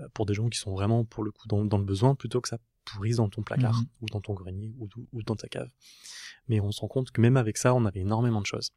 [0.00, 2.48] Euh, pour des gens qui sont vraiment pour le coup dans, le besoin plutôt que
[2.48, 3.86] ça pourrisse dans ton placard mhm.
[4.02, 5.70] ou dans ton grenier ou, ou, dans ta cave.
[6.48, 8.72] Mais on se rend compte que même avec ça, on avait énormément de choses.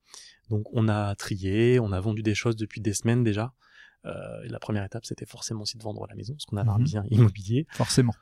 [0.49, 3.53] Donc on a trié, on a vendu des choses depuis des semaines déjà.
[4.05, 6.77] Euh, la première étape, c'était forcément aussi de vendre la maison, parce qu'on avait un
[6.77, 6.83] mhm.
[6.83, 7.67] bien immobilier.
[7.71, 8.13] Forcément.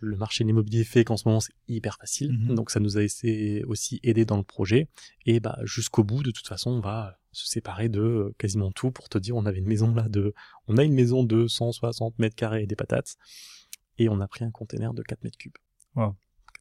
[0.00, 2.32] Le marché de l'immobilier fait qu'en ce moment, c'est hyper facile.
[2.32, 2.54] Mhm.
[2.54, 4.88] Donc ça nous a aussi aidé dans le projet.
[5.26, 8.90] Et bah jusqu'au bout, de toute façon, on va se séparer de euh, quasiment tout
[8.90, 10.34] pour te dire on avait une maison là de
[10.68, 13.16] on a une maison de 160 mètres carrés et des patates
[13.96, 15.56] et on a pris un container de 4 mètres cubes.
[15.96, 16.14] 4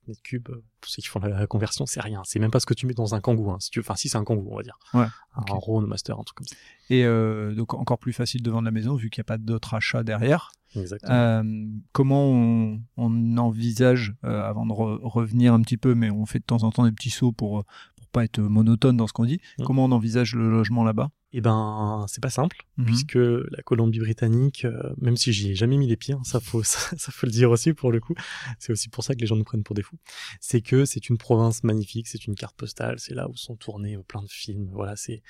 [0.07, 2.21] mètres cubes, euh, pour ceux qui font la conversion, c'est rien.
[2.25, 3.51] C'est même pas ce que tu mets dans un kangou.
[3.51, 4.77] Hein, si tu Enfin, si c'est un kangou, on va dire.
[4.93, 5.87] Ouais, un okay.
[5.87, 6.55] Master, un truc comme ça.
[6.89, 9.37] Et euh, donc encore plus facile de vendre la maison vu qu'il n'y a pas
[9.37, 10.51] d'autres achats derrière.
[10.73, 11.43] Exactement.
[11.91, 16.71] comment on, envisage, avant de revenir un petit peu, mais on fait de temps en
[16.71, 17.65] temps des petits sauts pour,
[18.11, 19.39] pas être monotone dans ce qu'on dit.
[19.57, 19.63] Mmh.
[19.63, 21.09] Comment on envisage le logement là-bas?
[21.33, 22.85] Eh ben, c'est pas simple, mmh.
[22.85, 26.61] puisque la Colombie-Britannique, euh, même si j'y ai jamais mis les pieds, hein, ça faut
[26.63, 28.15] ça, faut le dire aussi pour le coup.
[28.59, 29.97] C'est aussi pour ça que les gens nous prennent pour des fous.
[30.41, 33.95] C'est que c'est une province magnifique, c'est une carte postale, c'est là où sont tournés
[33.95, 34.69] euh, plein de films.
[34.73, 35.23] Voilà, c'est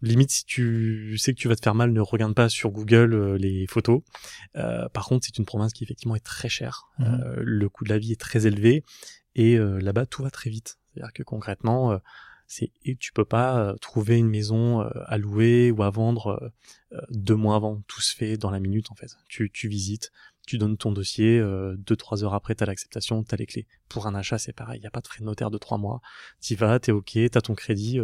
[0.00, 3.12] limite si tu sais que tu vas te faire mal, ne regarde pas sur Google
[3.12, 4.00] euh, les photos.
[4.56, 6.88] Euh, par contre, c'est une province qui effectivement est très chère.
[6.98, 7.34] Mhm.
[7.36, 8.82] Le coût de la vie est très élevé
[9.34, 10.78] et là-bas tout va très vite.
[10.94, 11.98] C'est-à-dire que concrètement, euh,
[12.46, 16.52] c'est tu peux pas euh, trouver une maison euh, à louer ou à vendre
[17.10, 17.82] deux mois avant.
[17.86, 19.16] Tout se fait dans la minute en fait.
[19.28, 20.12] Tu, visites,
[20.46, 21.42] tu donnes ton dossier,
[21.78, 23.66] deux trois heures après t'as l'acceptation, t'as les clés.
[23.88, 25.78] Pour un achat c'est pareil, il y a pas de frais de notaire de trois
[25.78, 26.02] mois.
[26.40, 27.98] T'y vas, t'es ok, t'as ton crédit.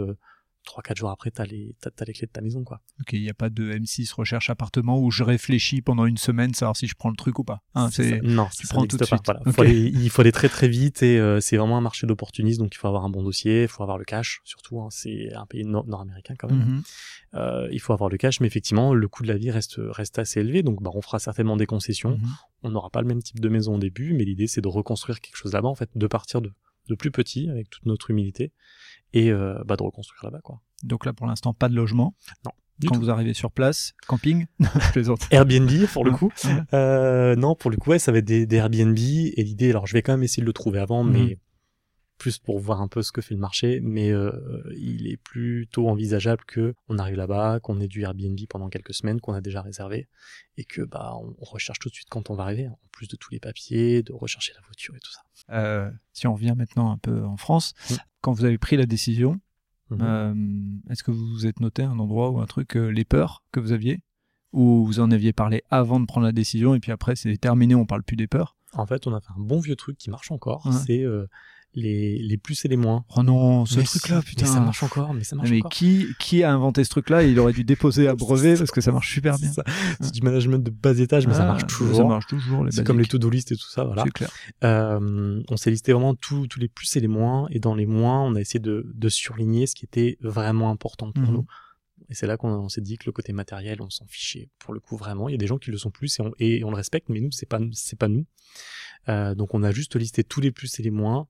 [0.64, 2.83] Trois quatre jours après t'as les t'as, t'as les clés de ta maison quoi.
[3.01, 6.53] Ok, il n'y a pas de M6 recherche appartement où je réfléchis pendant une semaine
[6.53, 7.62] savoir si je prends le truc ou pas.
[7.75, 8.03] Hein, ça.
[8.23, 9.23] non, tu ça prends n'existe tout de suite.
[9.25, 9.40] Voilà.
[9.47, 9.55] Ok.
[9.55, 12.62] Faut aller- il faut aller très très vite et euh, c'est vraiment un marché d'opportunisme
[12.62, 14.81] donc il faut avoir un bon dossier, il faut avoir le cash surtout.
[14.83, 16.59] hein, c'est un pays nord- nord-américain quand même.
[16.59, 16.83] Mhm.
[17.35, 20.18] Euh, il faut avoir le cash, mais effectivement le coût de la vie reste reste
[20.18, 22.18] assez élevé donc bah, on fera certainement des concessions.
[22.18, 22.29] Mhm.
[22.64, 25.21] On n'aura pas le même type de maison au début, mais l'idée c'est de reconstruire
[25.21, 26.53] quelque chose là-bas en fait, de partir de
[26.88, 28.51] de plus petit avec toute notre humilité
[29.12, 30.61] et euh, bah, de reconstruire là-bas quoi.
[30.85, 32.14] Donc là, pour l'instant, pas de logement.
[32.44, 32.53] Non,
[32.87, 33.01] Quand tout.
[33.01, 34.47] vous arrivez sur place, camping.
[35.31, 36.31] Airbnb pour le coup.
[36.44, 36.51] Ouais.
[36.75, 38.97] Euh, non, pour le coup, ouais, ça va être des, des Airbnb.
[38.99, 41.12] Et l'idée, alors je vais quand même essayer de le trouver avant, Mhm.
[41.12, 41.38] mais
[42.18, 43.81] plus pour voir un peu ce que fait le marché.
[43.83, 44.33] Mais euh,
[44.77, 49.21] il est plutôt envisageable que on arrive là-bas, qu'on ait du Airbnb pendant quelques semaines,
[49.21, 50.09] qu'on a déjà réservé,
[50.57, 53.07] et que bah on, on recherche tout de suite quand on va arriver, en plus
[53.09, 55.21] de tous les papiers, de rechercher la voiture et tout ça.
[55.51, 57.97] Euh, si on revient maintenant un peu en France, Mhm.
[58.20, 59.40] Quand vous avez pris la décision,
[59.90, 59.98] Mhm.
[60.02, 60.35] euh,
[60.90, 63.61] est-ce que vous vous êtes noté un endroit ou un truc, euh, les peurs que
[63.61, 64.00] vous aviez?
[64.52, 67.74] Ou vous en aviez parlé avant de prendre la décision et puis après c'est terminé,
[67.74, 68.57] on parle plus des peurs?
[68.74, 70.66] En fait, on a fait un bon vieux truc qui marche encore.
[70.66, 70.72] Ouais.
[70.72, 71.26] C'est euh,
[71.74, 73.04] les, les plus et les moins.
[73.16, 75.70] Oh non, ce truc-là, putain Mais ça marche encore, mais ça marche Mais encore.
[75.70, 77.22] qui, qui a inventé ce truc-là?
[77.22, 79.48] Il aurait dû déposer à brevet parce que ça marche super bien.
[79.48, 79.64] C'est ça.
[80.00, 81.96] C'est du management de bas étage, mais ça Ah, marche toujours.
[81.96, 84.02] Ça marche toujours, C'est comme les to-do list et tout ça, voilà.
[84.04, 84.31] C'est clair.
[84.64, 87.87] Euh, on s'est listé vraiment tous tous les plus et les moins, et dans les
[87.87, 91.33] moins, on a essayé de, de surligner ce qui était vraiment important pour Mhm.
[91.33, 91.46] nous.
[92.11, 94.72] Et c'est là qu'on on s'est dit que le côté matériel, on s'en fichait pour
[94.72, 95.28] le coup vraiment.
[95.28, 97.09] Il y a des gens qui le sont plus et on, et on le respecte,
[97.11, 98.24] mais nous c'est pas c'est pas nous.
[99.09, 101.26] Euh, donc on a juste listé tous les plus et les moins,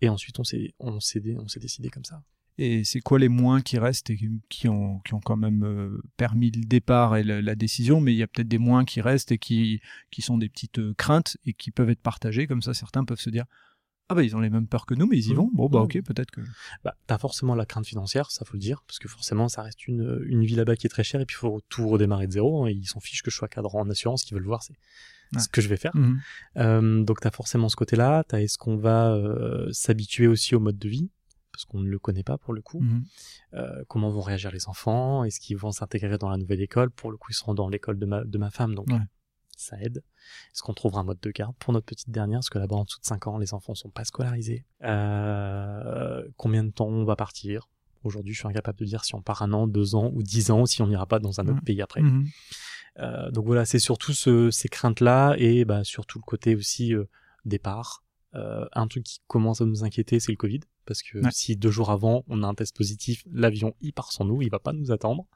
[0.00, 2.22] et ensuite on s'est on s'est on s'est décidé comme ça.
[2.58, 4.16] Et c'est quoi les moins qui restent et
[4.48, 8.14] qui- ont, qui ont quand même euh, permis le départ et la, la décision, mais
[8.14, 10.94] il y a peut-être des moins qui restent et qui, qui sont des petites euh,
[10.94, 12.46] craintes et qui peuvent être partagées.
[12.46, 13.44] Comme ça, certains peuvent se dire
[14.08, 15.50] Ah bah ils ont les mêmes peurs que nous, mais ils y vont.
[15.52, 16.40] Bon bah ok, peut-être que.
[16.82, 19.86] Bah, t'as forcément la crainte financière, ça faut le dire, parce que forcément ça reste
[19.86, 22.32] une, une vie là-bas qui est très chère, et puis il faut tout redémarrer de
[22.32, 22.64] zéro.
[22.64, 24.62] hein, et ils s'en fichent que je sois cadre en assurance, ce qu'ils veulent voir
[24.62, 24.76] c'est
[25.34, 25.40] Ouais.
[25.40, 25.94] ce que je vais faire.
[25.96, 26.20] Mhm.
[26.58, 30.88] Euh, donc t'as forcément ce côté-là, est-ce qu'on va euh, s'habituer aussi au mode de
[30.88, 31.10] vie?
[31.52, 32.80] Parce qu'on ne le connaît pas pour le coup.
[32.80, 33.04] Mhm.
[33.54, 35.24] Euh, comment vont réagir les enfants?
[35.24, 36.90] Est-ce qu'ils vont s'intégrer dans la nouvelle école?
[36.90, 39.00] Pour le coup, ils seront dans l'école de ma, de ma femme, donc Ouais.
[39.56, 40.02] ça aide.
[40.52, 42.38] Est-ce qu'on trouvera un mode de garde pour notre petite dernière?
[42.40, 44.64] Parce que là-bas, en dessous de 5 ans, les enfants sont pas scolarisés.
[46.36, 47.68] Combien de temps on va partir?
[48.04, 50.50] Aujourd'hui, je suis incapable de dire si on part un an, deux ans ou dix
[50.50, 52.02] ans, si on n'ira pas dans un autre pays après.
[52.02, 52.26] Mhm.
[52.98, 57.04] Euh, donc voilà, c'est surtout ce- ces craintes-là et bah, surtout le côté aussi euh,
[57.44, 58.02] départ.
[58.34, 60.60] Euh, un truc qui commence à nous inquiéter, c'est le Covid.
[60.84, 61.30] Parce que Ouais.
[61.32, 64.50] si deux jours avant, on a un test positif, l'avion, il part sans nous, il
[64.50, 65.26] va pas nous attendre.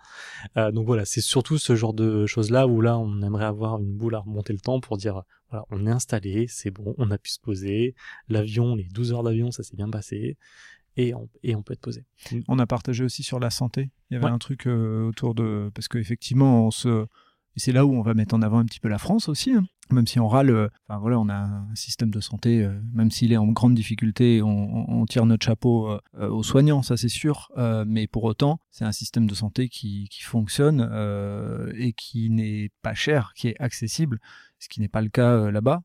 [0.57, 3.93] Euh, donc voilà, c'est surtout ce genre de choses-là où là, on aimerait avoir une
[3.97, 7.19] boule à remonter le temps pour dire, voilà, on est installé, c'est bon, on a
[7.19, 7.95] pu se poser.
[8.29, 10.37] L'avion, les 12 heures d'avion, ça s'est bien passé.
[10.97, 12.05] Et on, et on peut être posé.
[12.49, 13.91] On a partagé aussi sur la santé.
[14.11, 14.31] Il y avait Ouais.
[14.33, 17.07] un truc euh, autour de parce qu'effectivement, on se
[17.57, 19.53] et c'est là où on va mettre en avant un petit peu la France aussi.
[19.53, 19.65] hein.
[19.93, 23.11] Même si on râle, euh, enfin voilà, on a un système de santé, euh, même
[23.11, 27.51] s'il est en grande difficulté, on, tire notre chapeau euh, aux soignants, ça c'est sûr.
[27.87, 30.81] Mais pour autant, c'est un système de santé qui, qui fonctionne
[31.75, 34.21] et qui n'est pas cher, qui est accessible,
[34.59, 35.83] ce qui n'est pas le cas là-bas.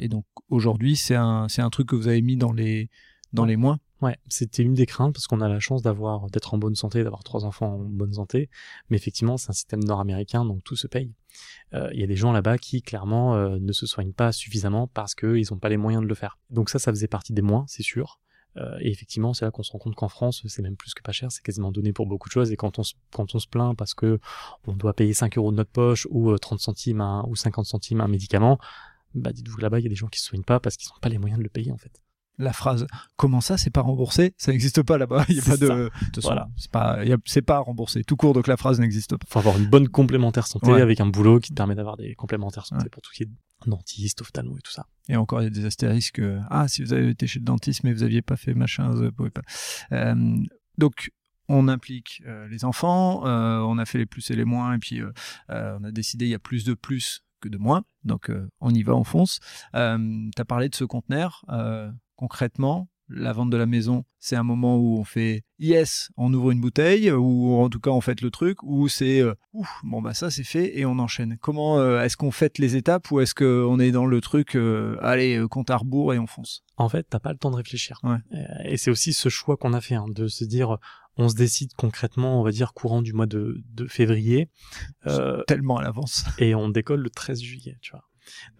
[0.00, 2.90] Et donc aujourd'hui, c'est un, un truc que vous avez mis dans les,
[3.32, 3.78] dans les mois.
[4.02, 7.04] Ouais, c'était une des craintes parce qu'on a la chance d'avoir d'être en bonne santé,
[7.04, 8.50] d'avoir trois enfants en bonne santé.
[8.90, 11.12] Mais effectivement, c'est un système nord-américain, donc tout se paye.
[11.72, 14.88] Euh, Il y a des gens là-bas qui clairement euh, ne se soignent pas suffisamment
[14.88, 16.38] parce qu'ils n'ont pas les moyens de le faire.
[16.50, 18.20] Donc ça, ça faisait partie des moins, c'est sûr.
[18.56, 21.02] Euh, et effectivement, c'est là qu'on se rend compte qu'en France, c'est même plus que
[21.02, 22.52] pas cher, c'est quasiment donné pour beaucoup de choses.
[22.52, 24.20] Et quand on se, quand on se plaint parce que
[24.66, 28.00] on doit payer 5 euros de notre poche ou euh, 30 centimes ou 50 centimes
[28.00, 28.58] un médicament,
[29.14, 30.88] bah dites-vous que là-bas, il y a des gens qui se soignent pas parce qu'ils
[30.88, 32.03] n'ont pas les moyens de le payer en fait.
[32.38, 34.34] La phrase comment ça c'est pas remboursé?
[34.38, 36.48] Ça n'existe pas là-bas il y a pas de, de façon, Voilà.
[36.56, 39.66] c'est pas c'est pas remboursé tout court donc la phrase n'existe pas faut avoir une
[39.66, 40.80] bonne complémentaire santé Ouais.
[40.80, 42.90] avec un boulot qui te permet d'avoir des complémentaires santé Ouais.
[42.90, 43.28] pour tout ce qui est
[43.66, 44.86] dentiste, ophtalmo et tout ça.
[45.08, 47.44] et encore il y a des astérisques euh, ah si vous avez été chez le
[47.44, 49.42] dentiste mais vous aviez pas fait machin vous pouvez pas
[49.92, 50.36] Euh,
[50.76, 51.10] donc
[51.48, 55.02] on implique euh, les enfants, on a fait les plus et les moins, et puis
[55.50, 58.70] on a décidé il y a plus de plus que de moins, donc euh, on
[58.72, 59.40] y va, on fonce.
[59.74, 59.98] Euh,
[60.34, 64.42] tu as parlé de ce conteneur, euh, concrètement, la vente de la maison, c'est un
[64.42, 68.20] moment où on fait yes, on ouvre une bouteille, ou en tout cas on fait
[68.22, 71.36] le truc, ou c'est euh, ouf, bon bah ça c'est fait et on enchaîne.
[71.40, 74.96] Comment euh, est-ce qu'on fait les étapes ou est-ce qu'on est dans le truc, euh,
[75.02, 76.64] allez, compte à rebours et on fonce?
[76.76, 78.00] En fait, t'as pas le temps de réfléchir.
[78.02, 78.16] Ouais.
[78.64, 80.78] Et c'est aussi ce choix qu'on a fait, hein, de se dire,
[81.16, 84.48] on se décide concrètement, on va dire courant du mois de, de février,
[85.06, 86.24] euh, tellement à l'avance.
[86.38, 88.04] et on décolle le 13 juillet, tu vois.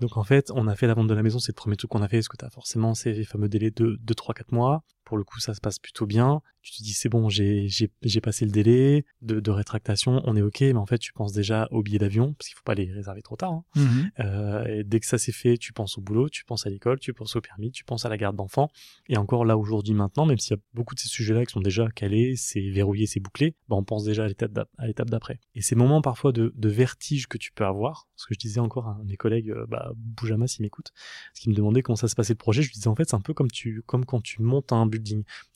[0.01, 1.91] Donc en fait, on a fait la vente de la maison, c'est le premier truc
[1.91, 4.53] qu'on a fait, parce que tu as forcément ces fameux délais de 2, 3, 4
[4.53, 4.85] mois.
[5.05, 6.41] Pour le coup, ça se passe plutôt bien.
[6.63, 10.35] Tu te dis, c'est bon, j'ai, j'ai, j'ai passé le délai de, de rétractation, on
[10.35, 12.75] est OK, mais en fait, tu penses déjà au billet d'avion, parce qu'il faut pas
[12.75, 13.53] les réserver trop tard.
[13.53, 13.65] Hein.
[13.77, 14.11] Mhm.
[14.21, 16.99] Euh, et dès que ça c'est fait, tu penses au boulot, tu penses à l'école,
[17.01, 18.71] tu penses au permis, tu penses à la garde d'enfants.
[19.09, 21.61] Et encore là, aujourd'hui, maintenant, même s'il y a beaucoup de ces sujets-là qui sont
[21.61, 25.11] déjà calés, c'est verrouillé, c'est bouclé, bah, on pense déjà à l'étape d'ap- à l'étape
[25.11, 25.41] d'après.
[25.55, 28.61] Et ces moments parfois de, de vertige que tu peux avoir, ce que je disais
[28.61, 32.09] encore à mes collègues, euh, bah, Boujama s'il m'écoute, parce qu'il me demandait comment ça
[32.09, 34.07] se passait le projet, je lui disais en fait c'est un peu comme tu, comme
[34.07, 34.87] quand tu montes un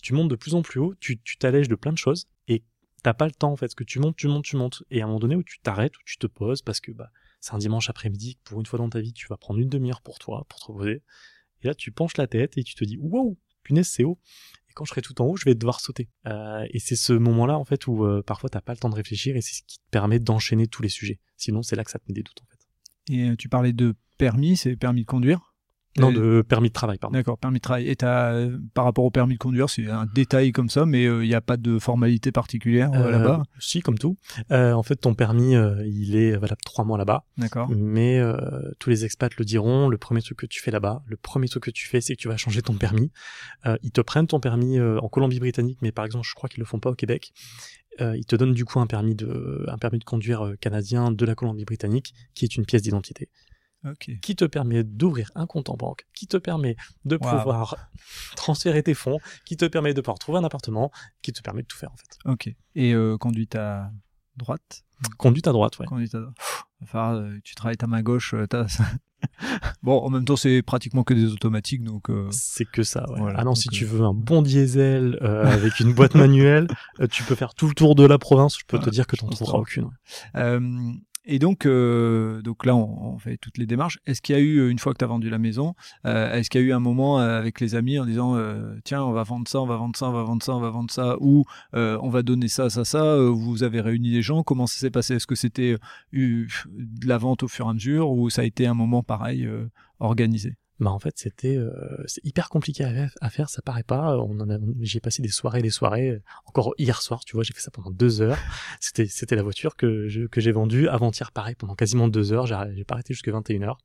[0.03, 2.63] Tu montes de plus en plus haut, tu, t'allèges de plein de choses, et
[3.03, 4.83] t'as pas le temps en fait, ce que tu montes, tu montes, tu montes.
[4.91, 7.11] Et à un moment donné où tu t'arrêtes, où tu te poses, parce que bah,
[7.41, 10.03] c'est un dimanche après-midi, pour une fois dans ta vie, tu vas prendre une demi-heure
[10.03, 11.03] pour toi, pour te reposer.
[11.63, 14.19] Et là, tu penches la tête et tu te dis, wow, punaise, c'est haut.
[14.71, 16.09] Et quand je serai tout en haut, je vais devoir sauter.
[16.27, 18.95] Euh, et c'est ce moment-là, en fait, où euh, parfois t'as pas le temps de
[18.95, 21.21] réfléchir et c'est ce qui te permet d'enchaîner tous les sujets.
[21.37, 23.13] Sinon, c'est là que ça te met des doutes, en fait.
[23.13, 25.48] Et euh, tu parlais de permis, c'est permis de conduire?
[26.01, 27.15] Non, Euh, de permis de travail, pardon.
[27.17, 27.89] D'accord, permis de travail.
[27.89, 31.05] Et t'as, euh, par rapport au permis de conduire, c'est un détail comme ça, mais
[31.05, 33.43] il n'y a pas de formalité particulière euh, Euh, là-bas?
[33.59, 34.17] Si, comme tout.
[34.51, 37.25] Euh, en fait, ton permis, euh, il est valable trois mois là-bas.
[37.37, 37.69] D'accord.
[37.71, 38.37] Mais euh,
[38.79, 41.65] tous les expats le diront, le premier truc que tu fais là-bas, le premier truc
[41.65, 43.11] que tu fais, c'est que tu vas changer ton permis.
[43.67, 46.61] Euh, ils te prennent ton permis euh, en Colombie-Britannique, mais par exemple, je crois qu'ils
[46.61, 47.33] le font pas au Québec.
[48.01, 51.11] Euh, ils te donnent du coup un permis de, un permis de conduire euh, canadien
[51.11, 53.29] de la Colombie-Britannique, qui est une pièce d'identité,
[53.85, 54.11] Ok.
[54.23, 57.37] qui te permet d'ouvrir un compte en banque, qui te permet de Wow.
[57.39, 57.77] pouvoir
[58.37, 60.91] transférer tes fonds, qui te permet de pouvoir trouver un appartement,
[61.23, 62.19] qui te permet de tout faire en fait.
[62.25, 62.55] Ok.
[62.75, 63.91] Et euh, conduite à
[64.37, 64.83] droite?
[65.17, 65.87] Conduite à droite, ouais.
[65.87, 66.37] Conduite à droite.
[66.83, 68.67] Enfin, euh, tu travailles ta main gauche, euh, t'as...
[69.83, 72.09] bon, en même temps, c'est pratiquement que des automatiques, donc...
[72.11, 73.19] euh, C'est que ça, ouais.
[73.21, 76.69] Voilà, ah non, si euh, tu veux un bon diesel euh, avec une boîte manuelle,
[77.01, 79.17] euh, tu peux faire tout le tour de la province, je peux te dire que
[79.17, 79.91] t'en trouveras aucune.
[81.29, 83.99] Et donc, euh, donc là, on, fait toutes les démarches.
[84.07, 85.75] Est-ce qu'il y a eu, euh, une fois que tu as vendu la maison,
[86.07, 88.37] euh, est-ce qu'il y a eu un moment euh, avec les amis en disant
[88.85, 90.71] tiens, on va vendre ça, on va vendre ça, on va vendre ça, on va
[90.71, 94.67] vendre ça, ou on va donner ça, ça, ça Vous avez réuni les gens Comment
[94.67, 95.15] ça s'est passé?
[95.17, 95.77] Est-ce que c'était
[96.13, 99.49] de la vente au fur et à mesure, ou ça a été un moment pareil
[100.01, 100.55] organisé?
[100.81, 101.71] Bah en fait, c'était euh,
[102.07, 104.17] c'est hyper compliqué à, faire- à faire, ça paraît pas.
[104.19, 106.23] On en a, j'ai passé des soirées, des soirées.
[106.47, 108.39] Encore hier soir, tu vois, j'ai fait ça pendant deux heures.
[108.81, 112.47] C'était c'était la voiture que je, que j'ai vendue avant-hier, pareil, pendant quasiment deux heures.
[112.47, 113.79] J'ai j'ai pas arrêté jusqu'à 21 heures.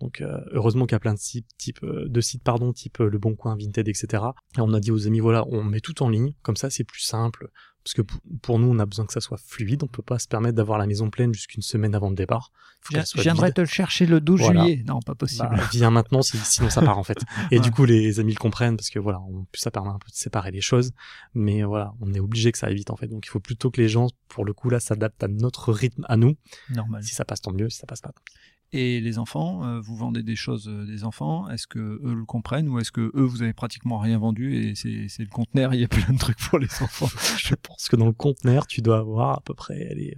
[0.00, 2.98] Donc euh, heureusement qu'il y a plein de sites, type euh, de sites pardon, type
[2.98, 4.24] Le Bon Coin, Vinted, etc.
[4.58, 6.82] Et on a dit aux amis voilà, on met tout en ligne, comme ça c'est
[6.82, 7.50] plus simple.
[7.84, 8.02] Parce que
[8.42, 9.82] pour- nous, on a besoin que ça soit fluide.
[9.82, 12.52] On peut pas se permettre d'avoir la maison pleine jusqu'une semaine avant le départ.
[12.90, 13.54] Vide.
[13.54, 14.62] te le chercher le 12 Voilà.
[14.64, 14.84] juillet.
[14.86, 15.48] Non, pas possible.
[15.50, 17.18] Bah, viens maintenant, si- sinon ça part en fait.
[17.52, 17.60] Et Ouais.
[17.60, 20.14] du coup, les amis le comprennent parce que voilà, on, ça permet un peu de
[20.16, 20.90] séparer les choses.
[21.34, 23.06] Mais voilà, on est obligé que ça aille vite en fait.
[23.08, 26.04] Donc il faut plutôt que les gens, pour le coup là, s'adaptent à notre rythme,
[26.08, 26.34] à nous.
[26.70, 27.02] Normal.
[27.04, 27.68] Si ça passe, tant mieux.
[27.70, 28.34] Si ça passe pas, tant pis.
[28.74, 32.24] Et les enfants, euh, vous vendez des choses euh, des enfants, est-ce que eux le
[32.24, 35.80] comprennent ou est-ce que eux vous avez pratiquement rien vendu et c'est le conteneur, il
[35.80, 37.08] y a plein de trucs pour les enfants?
[37.36, 40.16] Je pense que dans le conteneur, tu dois avoir à peu près les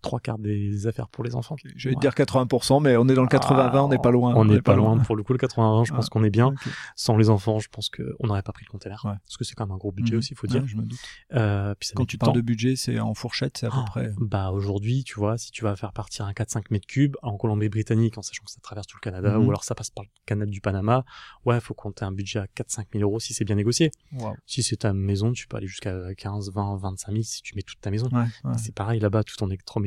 [0.00, 1.56] trois quarts des affaires pour les enfants.
[1.76, 2.00] Je vais te Ouais.
[2.00, 4.34] dire 80%, mais on est dans le 80-20, on n'est pas loin.
[4.36, 4.98] On n'est pas loin.
[4.98, 6.54] Pour le coup, le 80 je pense qu'on est bien.
[6.96, 9.02] Sans les enfants, je pense qu'on n'aurait pas pris le conteneur.
[9.04, 9.12] Ouais.
[9.26, 10.18] Parce que c'est quand même un gros budget Mhm.
[10.18, 10.62] aussi, il faut dire.
[10.62, 10.98] Ouais, je me doute.
[11.34, 12.36] Euh, puis ça Quand tu parles temps.
[12.36, 14.10] de budget, c'est en fourchette, c'est à peu Oh, près.
[14.18, 18.18] Bah aujourd'hui, tu vois, si tu vas faire partir un 4-5 mètres cubes en Colombie-Britannique,
[18.18, 19.46] en sachant que ça traverse tout le Canada, Mhm.
[19.46, 21.04] ou alors ça passe par le canal du Panama,
[21.44, 23.90] ouais, faut compter un budget à 4-5 000 euros si c'est bien négocié.
[24.46, 27.62] Si c'est ta maison, tu peux aller jusqu'à 15, 20, 25 000 si tu mets
[27.62, 28.08] toute ta maison.
[28.12, 28.52] Ouais, ouais.
[28.58, 29.78] C'est pareil là-bas, tout en électroménager,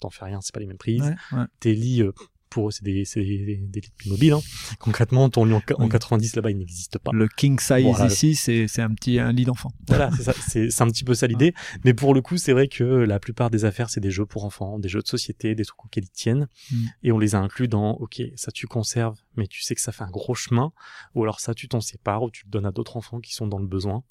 [0.00, 0.76] t'en fais rien, c'est pas les mêmes.
[0.86, 1.44] Ouais, ouais.
[1.60, 2.12] Tes lits, euh,
[2.48, 4.32] pour eux, c'est des, des, des lits plus mobiles.
[4.32, 4.40] Hein.
[4.78, 5.88] Concrètement, ton lit en, en Oui.
[5.88, 7.10] 90 là-bas, il n'existe pas.
[7.12, 8.06] Le king size Voilà.
[8.06, 9.72] ici, c'est c'est un petit un lit d'enfant.
[9.88, 10.10] Voilà,
[10.48, 11.54] c'est un petit peu ça l'idée.
[11.84, 14.44] Mais pour le coup, c'est vrai que la plupart des affaires, c'est des jeux pour
[14.44, 16.46] enfants, des jeux de société, des trucs auxquels ils tiennent.
[16.70, 16.86] Mm.
[17.02, 19.92] Et on les a inclus dans, ok, ça tu conserves, mais tu sais que ça
[19.92, 20.72] fait un gros chemin.
[21.14, 23.48] Ou alors ça, tu t'en sépares ou tu le donnes à d'autres enfants qui sont
[23.48, 24.02] dans le besoin.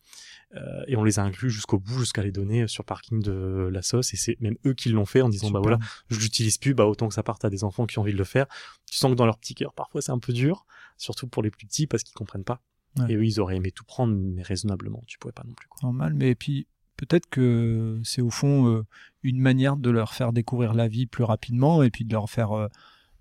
[0.56, 3.82] Euh, et on les a inclus jusqu'au bout, jusqu'à les donner sur parking de la
[3.82, 4.14] sauce.
[4.14, 5.80] Et c'est même eux qui l'ont fait en disant, bah voilà,
[6.10, 8.18] je l'utilise plus, bah autant que ça parte à des enfants qui ont envie de
[8.18, 8.46] le faire.
[8.90, 10.66] Tu sens que dans leur petit cœur, parfois c'est un peu dur,
[10.98, 12.62] surtout pour les plus petits parce qu'ils comprennent pas.
[12.98, 13.12] Ouais.
[13.12, 15.68] Et eux, ils auraient aimé tout prendre, mais raisonnablement, tu pouvais pas non plus.
[15.68, 15.80] Quoi.
[15.84, 18.86] Normal, mais puis peut-être que c'est au fond euh,
[19.24, 22.54] une manière de leur faire découvrir la vie plus rapidement et puis de leur faire
[22.54, 22.68] euh,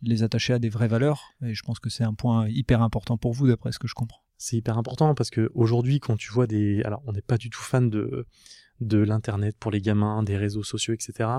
[0.02, 1.32] les attacher à des vraies valeurs.
[1.44, 3.94] Et je pense que c'est un point hyper important pour vous, d'après ce que je
[3.94, 4.23] comprends.
[4.44, 7.48] C'est hyper important parce que aujourd'hui, quand tu vois des, alors on n'est pas du
[7.48, 8.26] tout fan de
[8.80, 11.30] de l'internet pour les gamins, des réseaux sociaux, etc.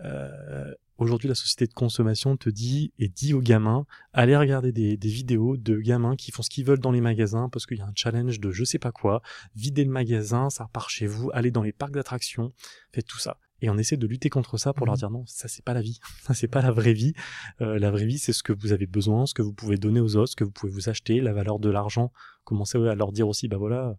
[0.00, 4.96] Euh, aujourd'hui, la société de consommation te dit et dit aux gamins, allez regarder des,
[4.96, 7.86] vidéos de gamins qui font ce qu'ils veulent dans les magasins parce qu'il y a
[7.86, 9.22] un challenge de je sais pas quoi,
[9.54, 12.52] vider le magasin, ça repart chez vous, allez dans les parcs d'attractions,
[12.92, 13.38] faites tout ça.
[13.62, 14.98] Et on essaie de lutter contre ça pour leur Mhm.
[14.98, 17.14] dire non, ça c'est pas la vie, ça c'est pas la vraie vie.
[17.60, 20.00] Euh, la vraie vie, c'est ce que vous avez besoin, ce que vous pouvez donner
[20.00, 22.12] aux autres, ce que vous pouvez vous acheter, la valeur de l'argent.
[22.44, 23.96] Commencez à leur dire aussi, bah voilà,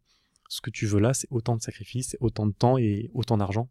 [0.50, 3.70] ce que tu veux là, c'est autant de sacrifices, autant de temps et autant d'argent.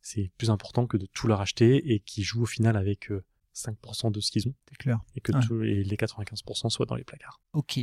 [0.00, 3.24] C'est plus important que de tout leur acheter et qu'ils jouent au final avec euh,
[3.54, 5.00] 5% de ce qu'ils ont C'est clair.
[5.16, 5.82] et que Ouais.
[5.84, 7.40] les 95% soient dans les placards.
[7.52, 7.78] Ok.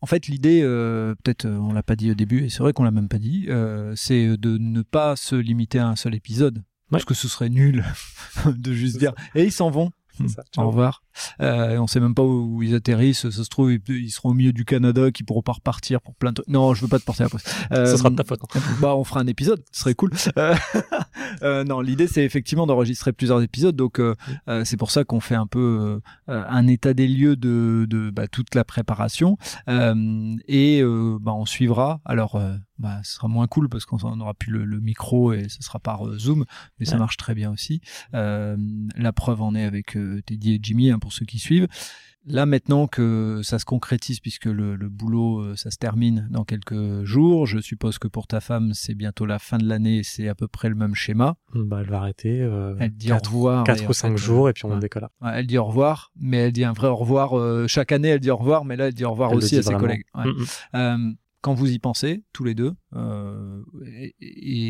[0.00, 2.72] En fait, l'idée, euh, peut-être euh, on l'a pas dit au début, et c'est vrai
[2.72, 6.14] qu'on l'a même pas dit, euh, c'est de ne pas se limiter à un seul
[6.14, 6.62] épisode.
[6.90, 7.84] Parce que ce serait nul
[8.46, 9.90] de juste dire et ils s'en vont.
[10.28, 11.02] Ça, Au revoir.
[11.40, 13.28] Euh, on sait même pas où ils atterrissent.
[13.30, 16.14] Ça se trouve, ils, ils seront au milieu du Canada, qui pourront pas repartir pour
[16.14, 16.42] plein de.
[16.48, 17.44] Non, je veux pas te porter la poisse.
[17.72, 18.40] Euh, Ce sera de ta faute.
[18.54, 18.60] hein.
[18.80, 20.12] bah, on fera un épisode, ce serait cool.
[20.38, 20.54] Euh,
[21.42, 24.14] euh, non, l'idée c'est effectivement d'enregistrer plusieurs épisodes, donc euh,
[24.48, 28.10] euh, c'est pour ça qu'on fait un peu euh, un état des lieux de, de
[28.10, 29.36] bah, toute la préparation
[29.68, 32.00] Euh, et euh, bah, on suivra.
[32.04, 35.48] Alors, euh, bah, ce sera moins cool parce qu'on n'aura plus le, le micro et
[35.48, 36.44] ce sera par euh, Zoom,
[36.78, 37.80] mais ça marche très bien aussi.
[38.14, 38.56] Euh,
[38.96, 41.68] la preuve en est avec euh, Teddy et Jimmy hein, pour ceux qui suivent.
[42.26, 46.44] Là maintenant que ça se concrétise puisque le, le boulot euh, ça se termine dans
[46.44, 50.28] quelques jours, je suppose que pour ta femme c'est bientôt la fin de l'année, c'est
[50.28, 51.36] à peu près le même schéma.
[51.54, 52.40] Bah, elle va arrêter.
[52.40, 53.64] Euh, Elle dit quatre- au revoir.
[53.64, 54.78] quatre et ou en cinq fait, jours et puis on ouais.
[54.80, 55.06] décolle.
[55.20, 57.38] ouais, elle dit au revoir, mais elle dit un vrai au revoir.
[57.38, 59.58] euh, chaque année elle dit au revoir, mais là elle dit au revoir Elle aussi
[59.58, 60.04] à ses collègues.
[60.14, 60.24] Ouais.
[60.24, 60.44] Mm, mm.
[60.76, 64.14] Euh, quand vous y pensez, tous les deux, euh, et,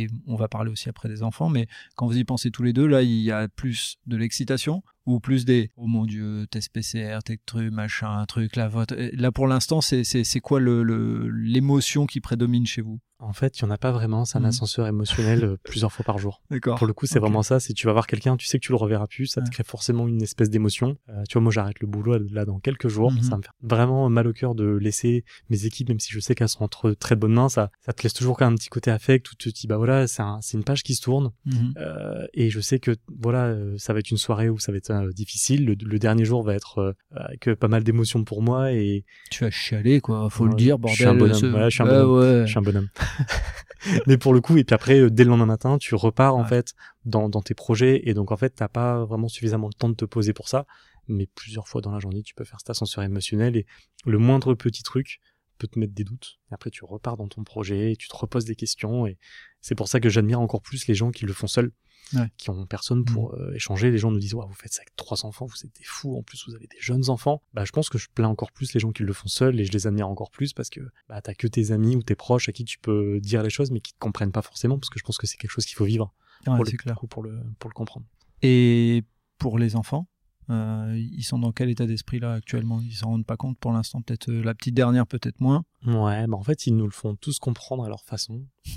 [0.02, 2.72] et on va parler aussi après des enfants, mais quand vous y pensez tous les
[2.72, 6.70] deux, là, il y a plus de l'excitation ou plus des oh mon dieu, test
[6.72, 8.52] PCR, tech truc, machin, truc.
[8.96, 13.00] Et Là, pour l'instant, c'est c'est c'est quoi le le- l'émotion qui prédomine chez vous?
[13.20, 14.24] En fait, il n'y en a pas vraiment.
[14.26, 14.46] C'est un Mhm.
[14.46, 16.42] ascenseur émotionnel euh, plusieurs fois par jour.
[16.50, 16.76] D'accord.
[16.76, 17.58] Pour le coup, c'est vraiment ça.
[17.58, 19.62] Si tu vas voir quelqu'un, tu sais que tu le reverras plus, ça te crée
[19.64, 20.98] forcément une espèce d'émotion.
[21.08, 23.12] Euh, tu vois, moi, j'arrête le boulot là dans quelques jours.
[23.12, 23.22] Mhm.
[23.22, 26.34] Ça me fait vraiment mal au cœur de laisser mes équipes, même si je sais
[26.34, 27.48] qu'elles sont entre très bonnes mains.
[27.48, 29.68] Ça, ça te laisse toujours quand même un petit côté affect où tu te dis,
[29.68, 31.30] bah voilà, c'est un, c'est une page qui se tourne.
[31.46, 31.74] Mhm.
[31.78, 34.90] Euh, et je sais que voilà, ça va être une soirée où ça va être
[35.02, 35.64] euh, difficile.
[35.66, 39.44] Le, le dernier jour va être euh, avec pas mal d'émotions pour moi et Tu
[39.44, 40.28] as chialé, quoi.
[40.30, 40.96] Faut le dire, je bordel.
[40.96, 41.34] suis un bonhomme.
[41.38, 42.18] ce- Ouais, je suis un bonhomme.
[42.18, 42.42] ouais.
[42.46, 42.88] je suis un bonhomme.
[44.06, 46.44] Mais pour le coup, et puis après, euh, dès le lendemain matin, tu repars en
[46.44, 46.72] fait
[47.04, 49.94] dans, dans tes projets et donc en fait, t'as pas vraiment suffisamment de temps de
[49.94, 50.64] te poser pour ça.
[51.06, 53.66] Mais plusieurs fois dans la journée, tu peux faire cet ascenseur émotionnel et
[54.06, 55.20] le moindre petit truc
[55.58, 56.38] peut te mettre des doutes.
[56.50, 59.18] Et après, tu repars dans ton projet et tu te reposes des questions et
[59.60, 61.72] c'est pour ça que j'admire encore plus les gens qui le font seuls.
[62.12, 62.28] Ouais.
[62.36, 63.90] qui ont personne pour euh, échanger.
[63.90, 66.14] Les gens nous disent, ouais, vous faites ça avec trois enfants, vous êtes des fous,
[66.18, 67.40] en plus vous avez des jeunes enfants.
[67.54, 69.64] Bah, je pense que je plains encore plus les gens qui le font seuls et
[69.64, 72.50] je les admire encore plus parce que bah, t'as que tes amis ou tes proches
[72.50, 74.98] à qui tu peux dire les choses mais qui te comprennent pas forcément parce que
[74.98, 76.14] je pense que c'est quelque chose qu'il faut vivre
[76.46, 77.00] Ouais, pour, le, clair.
[77.08, 78.04] pour, le, pour le comprendre.
[78.42, 79.02] Et
[79.38, 80.06] pour les enfants,
[80.50, 82.80] euh, ils sont dans quel état d'esprit là actuellement?
[82.80, 85.64] Ils s'en rendent pas compte pour l'instant, peut-être euh, la petite dernière, peut-être moins.
[85.86, 88.46] Ouais, bah en fait, ils nous le font tous comprendre à leur façon.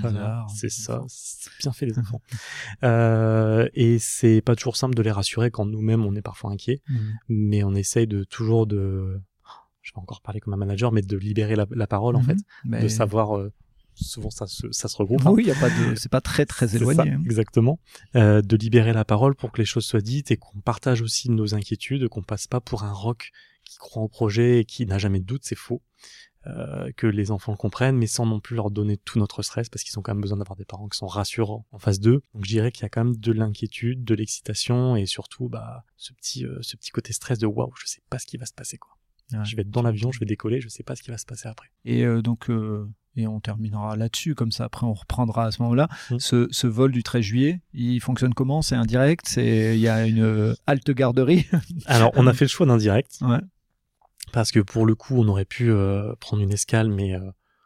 [0.00, 0.50] Voilà, Bizarre.
[0.50, 2.22] c'est ça, c'est bien fait les enfants.
[2.82, 6.80] euh, et c'est pas toujours simple de les rassurer quand nous-mêmes on est parfois inquiets.
[6.88, 7.12] Mhm.
[7.28, 9.20] mais on essaye de toujours de
[9.82, 12.26] je vais encore parler comme un manager mais de libérer la, la parole en Mhm.
[12.26, 13.52] fait Mais- de savoir euh,
[13.94, 15.30] souvent ça se, ça se regroupe hein.
[15.30, 17.10] Oui, il y a pas de, c'est pas très très éloigné.
[17.10, 17.22] ça, hein.
[17.24, 17.78] exactement
[18.16, 21.30] Euh, de libérer la parole pour que les choses soient dites et qu'on partage aussi
[21.30, 23.30] nos inquiétudes qu'on passe pas pour un rock
[23.64, 25.82] qui croit au projet et qui n'a jamais de doute c'est faux
[26.44, 29.68] Euh, que les enfants le comprennent, mais sans non plus leur donner tout notre stress,
[29.68, 32.20] parce qu'ils ont quand même besoin d'avoir des parents qui sont rassurants en face d'eux.
[32.34, 35.84] Donc je dirais qu'il y a quand même de l'inquiétude, de l'excitation, et surtout bah
[35.96, 38.46] ce petit euh, ce petit côté stress de waouh, je sais pas ce qui va
[38.46, 38.90] se passer quoi.
[39.32, 39.44] Ouais.
[39.44, 41.26] Je vais être dans l'avion, je vais décoller, je sais pas ce qui va se
[41.26, 41.68] passer après.
[41.84, 42.50] Et euh, donc,
[43.16, 45.88] et on terminera là-dessus, comme ça après on reprendra à ce moment-là.
[46.10, 46.20] Mhm.
[46.20, 48.62] Ce, ce vol du 13 juillet, il fonctionne comment?
[48.62, 49.34] C'est indirect?
[49.36, 51.46] Il y a une euh, halte garderie?
[51.86, 53.40] Alors on a fait le choix d'un direct, Ouais.
[54.32, 57.20] parce que pour le coup on aurait pu euh, prendre une escale, mais euh,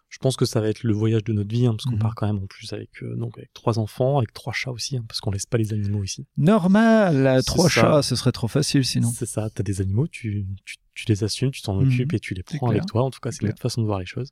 [0.09, 1.99] je pense que ça va être le voyage de notre vie, hein, parce qu'on Mhm.
[1.99, 4.97] part quand même en plus avec euh, donc avec trois enfants, avec trois chats aussi,
[4.97, 6.27] hein, parce qu'on laisse pas les animaux ici.
[6.37, 7.81] Normal, trois ça.
[7.81, 9.11] chats, ce serait trop facile sinon.
[9.15, 11.87] C'est ça, t'as des animaux, tu, tu, tu les assumes, tu t'en Mhm.
[11.87, 13.03] occupes et tu les prends avec toi.
[13.05, 14.31] En tout cas, C'est notre façon de voir les choses.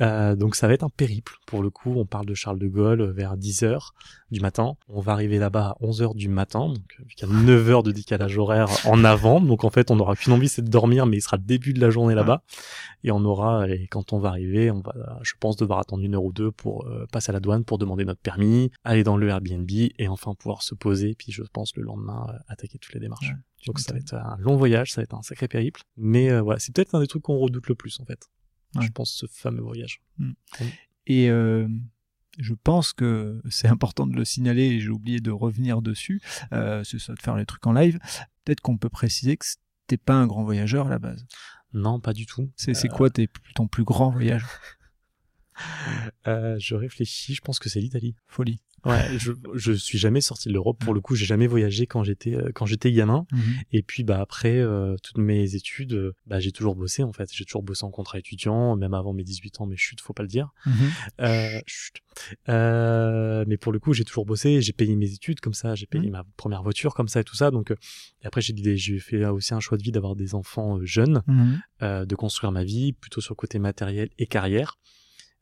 [0.00, 1.34] Euh, donc ça va être un périple.
[1.46, 3.92] Pour le coup, on parle de Charles de Gaulle euh, vers 10h
[4.30, 4.74] du matin.
[4.88, 7.82] On va arriver là-bas à 11h du matin, donc euh, il y a 9 heures
[7.82, 9.40] de décalage horaire en avant.
[9.40, 11.72] Donc en fait, on n'aura qu'une envie, c'est de dormir, mais il sera le début
[11.72, 12.42] de la journée là-bas.
[13.04, 16.14] Et on aura, et quand on va arriver, on va, je pense, devoir attendre une
[16.14, 19.16] heure ou deux pour euh, passer à la douane, pour demander notre permis, aller dans
[19.16, 21.14] le Airbnb et enfin pouvoir se poser.
[21.16, 23.28] Puis je pense le lendemain euh, attaquer toutes les démarches.
[23.28, 23.36] Ouais.
[23.66, 25.82] Donc ça va être un long voyage, ça va être un sacré périple.
[25.96, 28.28] Mais euh, voilà, c'est peut-être un des trucs qu'on redoute le plus en fait.
[28.74, 28.86] Ouais.
[28.86, 30.02] Je pense ce fameux voyage.
[31.06, 31.68] Et euh,
[32.38, 36.20] je pense que c'est important de le signaler et j'ai oublié de revenir dessus.
[36.52, 37.98] Euh, c'est ça de faire les trucs en live.
[38.44, 39.46] Peut-être qu'on peut préciser que
[39.86, 41.26] t'es pas un grand voyageur à la base.
[41.72, 42.50] Non, pas du tout.
[42.56, 44.44] C'est c'est quoi tes, ton plus grand voyage?
[46.28, 48.14] Euh, je réfléchis, je pense que c'est l'Italie.
[48.28, 48.60] Folie.
[48.84, 52.02] Ouais, je je suis jamais sorti de l'Europe pour le coup, j'ai jamais voyagé quand
[52.04, 53.26] j'étais euh, quand j'étais gamin
[53.72, 57.44] et puis bah après euh, toutes mes études, bah j'ai toujours bossé en fait, j'ai
[57.44, 60.28] toujours bossé en contrat étudiant même avant mes 18 ans mais chut, faut pas le
[60.28, 60.50] dire.
[60.66, 60.74] Mhm.
[61.20, 61.94] Euh, chut.
[62.48, 65.86] Euh, mais pour le coup, j'ai toujours bossé, j'ai payé mes études comme ça, j'ai
[65.86, 66.12] payé Mhm.
[66.12, 67.76] ma première voiture comme ça et tout ça donc euh,
[68.22, 72.06] et après j'ai fait aussi un choix de vie d'avoir des enfants euh, jeunes Mhm.
[72.06, 74.76] de construire ma vie plutôt sur le côté matériel et carrière.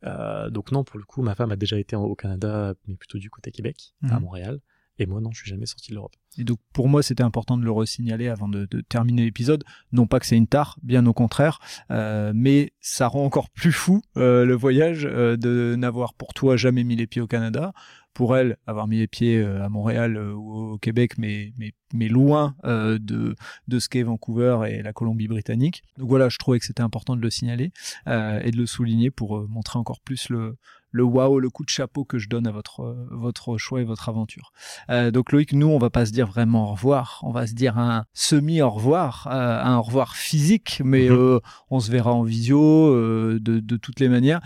[0.04, 3.18] Euh, donc non, pour le coup, ma femme a déjà été au Canada, mais plutôt
[3.18, 4.22] du côté Québec, à Mhm.
[4.22, 4.60] Montréal.
[4.98, 6.12] Et moi, non, je suis jamais sorti de l'Europe.
[6.36, 9.64] Et donc pour moi, c'était important de le resignaler avant de, de terminer l'épisode.
[9.92, 11.58] Non pas que c'est une tare, bien au contraire,
[11.90, 16.56] euh, mais ça rend encore plus fou euh, le voyage euh, de n'avoir pour toi
[16.58, 17.72] jamais mis les pieds au Canada.
[18.12, 21.72] Pour elle, avoir mis les pieds euh, à Montréal euh, ou au Québec, mais, mais,
[21.94, 23.36] mais loin euh, de,
[23.68, 25.82] de ce qu'est Vancouver et la Colombie-Britannique.
[25.96, 27.72] Donc voilà, je trouvais que c'était important de le signaler
[28.06, 30.56] et de le souligner pour montrer encore plus le,
[30.90, 34.08] le wow, le coup de chapeau que je donne à votre, votre choix et votre
[34.08, 34.52] aventure.
[34.90, 37.54] Euh, donc Loïc, nous, on va pas se dire vraiment au revoir, on va se
[37.54, 41.16] dire un semi au revoir, euh, un au revoir physique, mais Mhm.
[41.16, 41.40] euh,
[41.70, 42.58] on se verra en visio
[43.38, 44.40] de, de toutes les manières.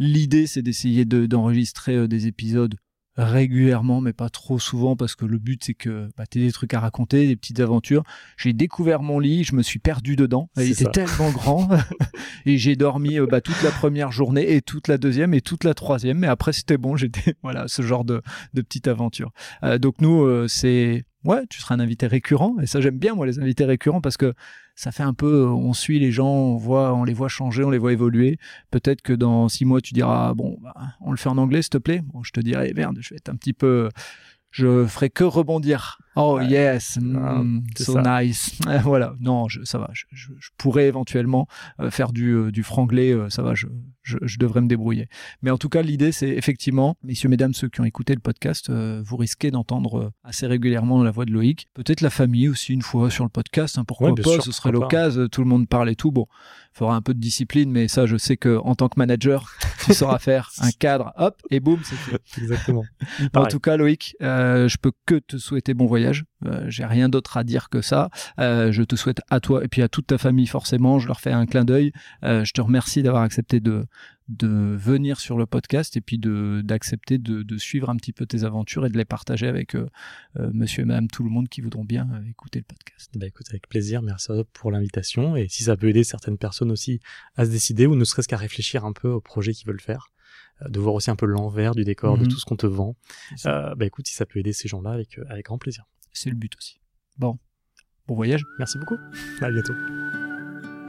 [0.00, 2.74] L'idée, c'est d'essayer de- d'enregistrer des épisodes
[3.16, 6.74] régulièrement, mais pas trop souvent, parce que le but, c'est que bah, tu des trucs
[6.74, 8.02] à raconter, des petites aventures.
[8.36, 10.50] J'ai découvert mon lit, je me suis perdu dedans.
[10.56, 10.90] Il était ça.
[10.90, 11.68] tellement grand.
[12.46, 15.64] et j'ai dormi euh, bah, toute la première journée, et toute la deuxième, et toute
[15.64, 16.18] la troisième.
[16.18, 17.34] Mais après, c'était bon, j'étais...
[17.42, 18.22] Voilà, ce genre de,
[18.54, 19.32] de petite aventure.
[19.62, 21.04] Euh, donc nous, euh, c'est...
[21.24, 22.56] Ouais, tu seras un invité récurrent.
[22.60, 24.34] Et ça, j'aime bien, moi, les invités récurrents, parce que
[24.74, 25.46] ça fait un peu...
[25.46, 28.38] On suit les gens, on, voit, on les voit changer, on les voit évoluer.
[28.70, 31.70] Peut-être que dans six mois, tu diras, bon, bah, on le fait en anglais, s'il
[31.70, 32.02] te plaît.
[32.12, 33.88] Bon, je te dirai, merde, je vais être un petit peu...
[34.50, 35.98] Je ferai que rebondir.
[36.16, 36.46] Oh Ouais.
[36.46, 37.42] yes, mm, Ah,
[37.76, 38.22] c'est so ça.
[38.22, 38.58] nice.
[38.82, 39.90] voilà, non, je, ça va.
[39.92, 41.46] Je, je- je pourrais éventuellement
[41.80, 43.12] euh, faire du, euh, du franglais.
[43.12, 43.66] euh, ça va, je,
[44.02, 45.08] je, devrais me débrouiller.
[45.42, 48.70] Mais en tout cas, l'idée, c'est effectivement, messieurs, mesdames, ceux qui ont écouté le podcast,
[48.70, 51.68] vous risquez d'entendre assez régulièrement la voix de Loïc.
[51.74, 53.78] Peut-être la famille aussi une fois sur le podcast.
[53.78, 55.26] hein, pourquoi Ouais, pas sûr, Ce serait l'occasion.
[55.28, 56.10] Tout le monde parle et tout.
[56.12, 56.26] Bon,
[56.74, 59.50] il faudra un peu de discipline, mais ça, je sais que en tant que manager,
[59.86, 61.12] tu sauras faire un cadre.
[61.16, 62.20] Hop, et boum, c'est fait.
[62.42, 62.84] Exactement.
[63.34, 66.03] En tout cas, Loïc, je peux que te souhaiter bon voyage.
[66.44, 68.10] Euh, J'ai rien d'autre à dire que ça.
[68.38, 70.98] Euh, je te souhaite à toi et puis à toute ta famille forcément.
[70.98, 71.92] Je leur fais un clin d'œil.
[72.24, 73.86] Euh, je te remercie d'avoir accepté de
[74.28, 78.44] de venir sur le podcast et puis d'accepter de, de suivre un petit peu tes
[78.44, 79.76] aventures et de les partager avec
[80.34, 83.10] Monsieur et Madame tout le monde qui voudront bien écouter le podcast.
[83.16, 85.36] Bah écoute, avec plaisir, merci pour l'invitation.
[85.36, 87.00] Et si ça peut aider certaines personnes aussi
[87.36, 90.08] à se décider, ou ne serait-ce qu'à réfléchir un peu au projet qu'ils veulent faire,
[90.68, 92.24] de voir aussi un peu l'envers du décor, Mhm.
[92.24, 92.96] de tout ce qu'on te vend,
[93.46, 95.84] euh, bah écoute, si ça peut aider ces gens-là, avec, euh, avec grand plaisir.
[96.12, 96.80] C'est le but aussi.
[97.18, 97.38] Bon,
[98.06, 98.44] bon voyage.
[98.58, 98.96] Merci beaucoup.
[99.40, 99.74] À bientôt.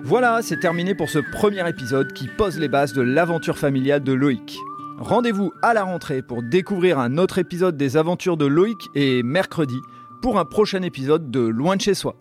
[0.04, 4.14] Voilà, c'est terminé pour ce premier épisode qui pose les bases de l'aventure familiale de
[4.14, 4.58] Loïc.
[5.00, 9.78] Rendez-vous à la rentrée pour découvrir un autre épisode des aventures de Loïc et mercredi
[10.22, 12.16] pour un prochain épisode de Loin de chez soi.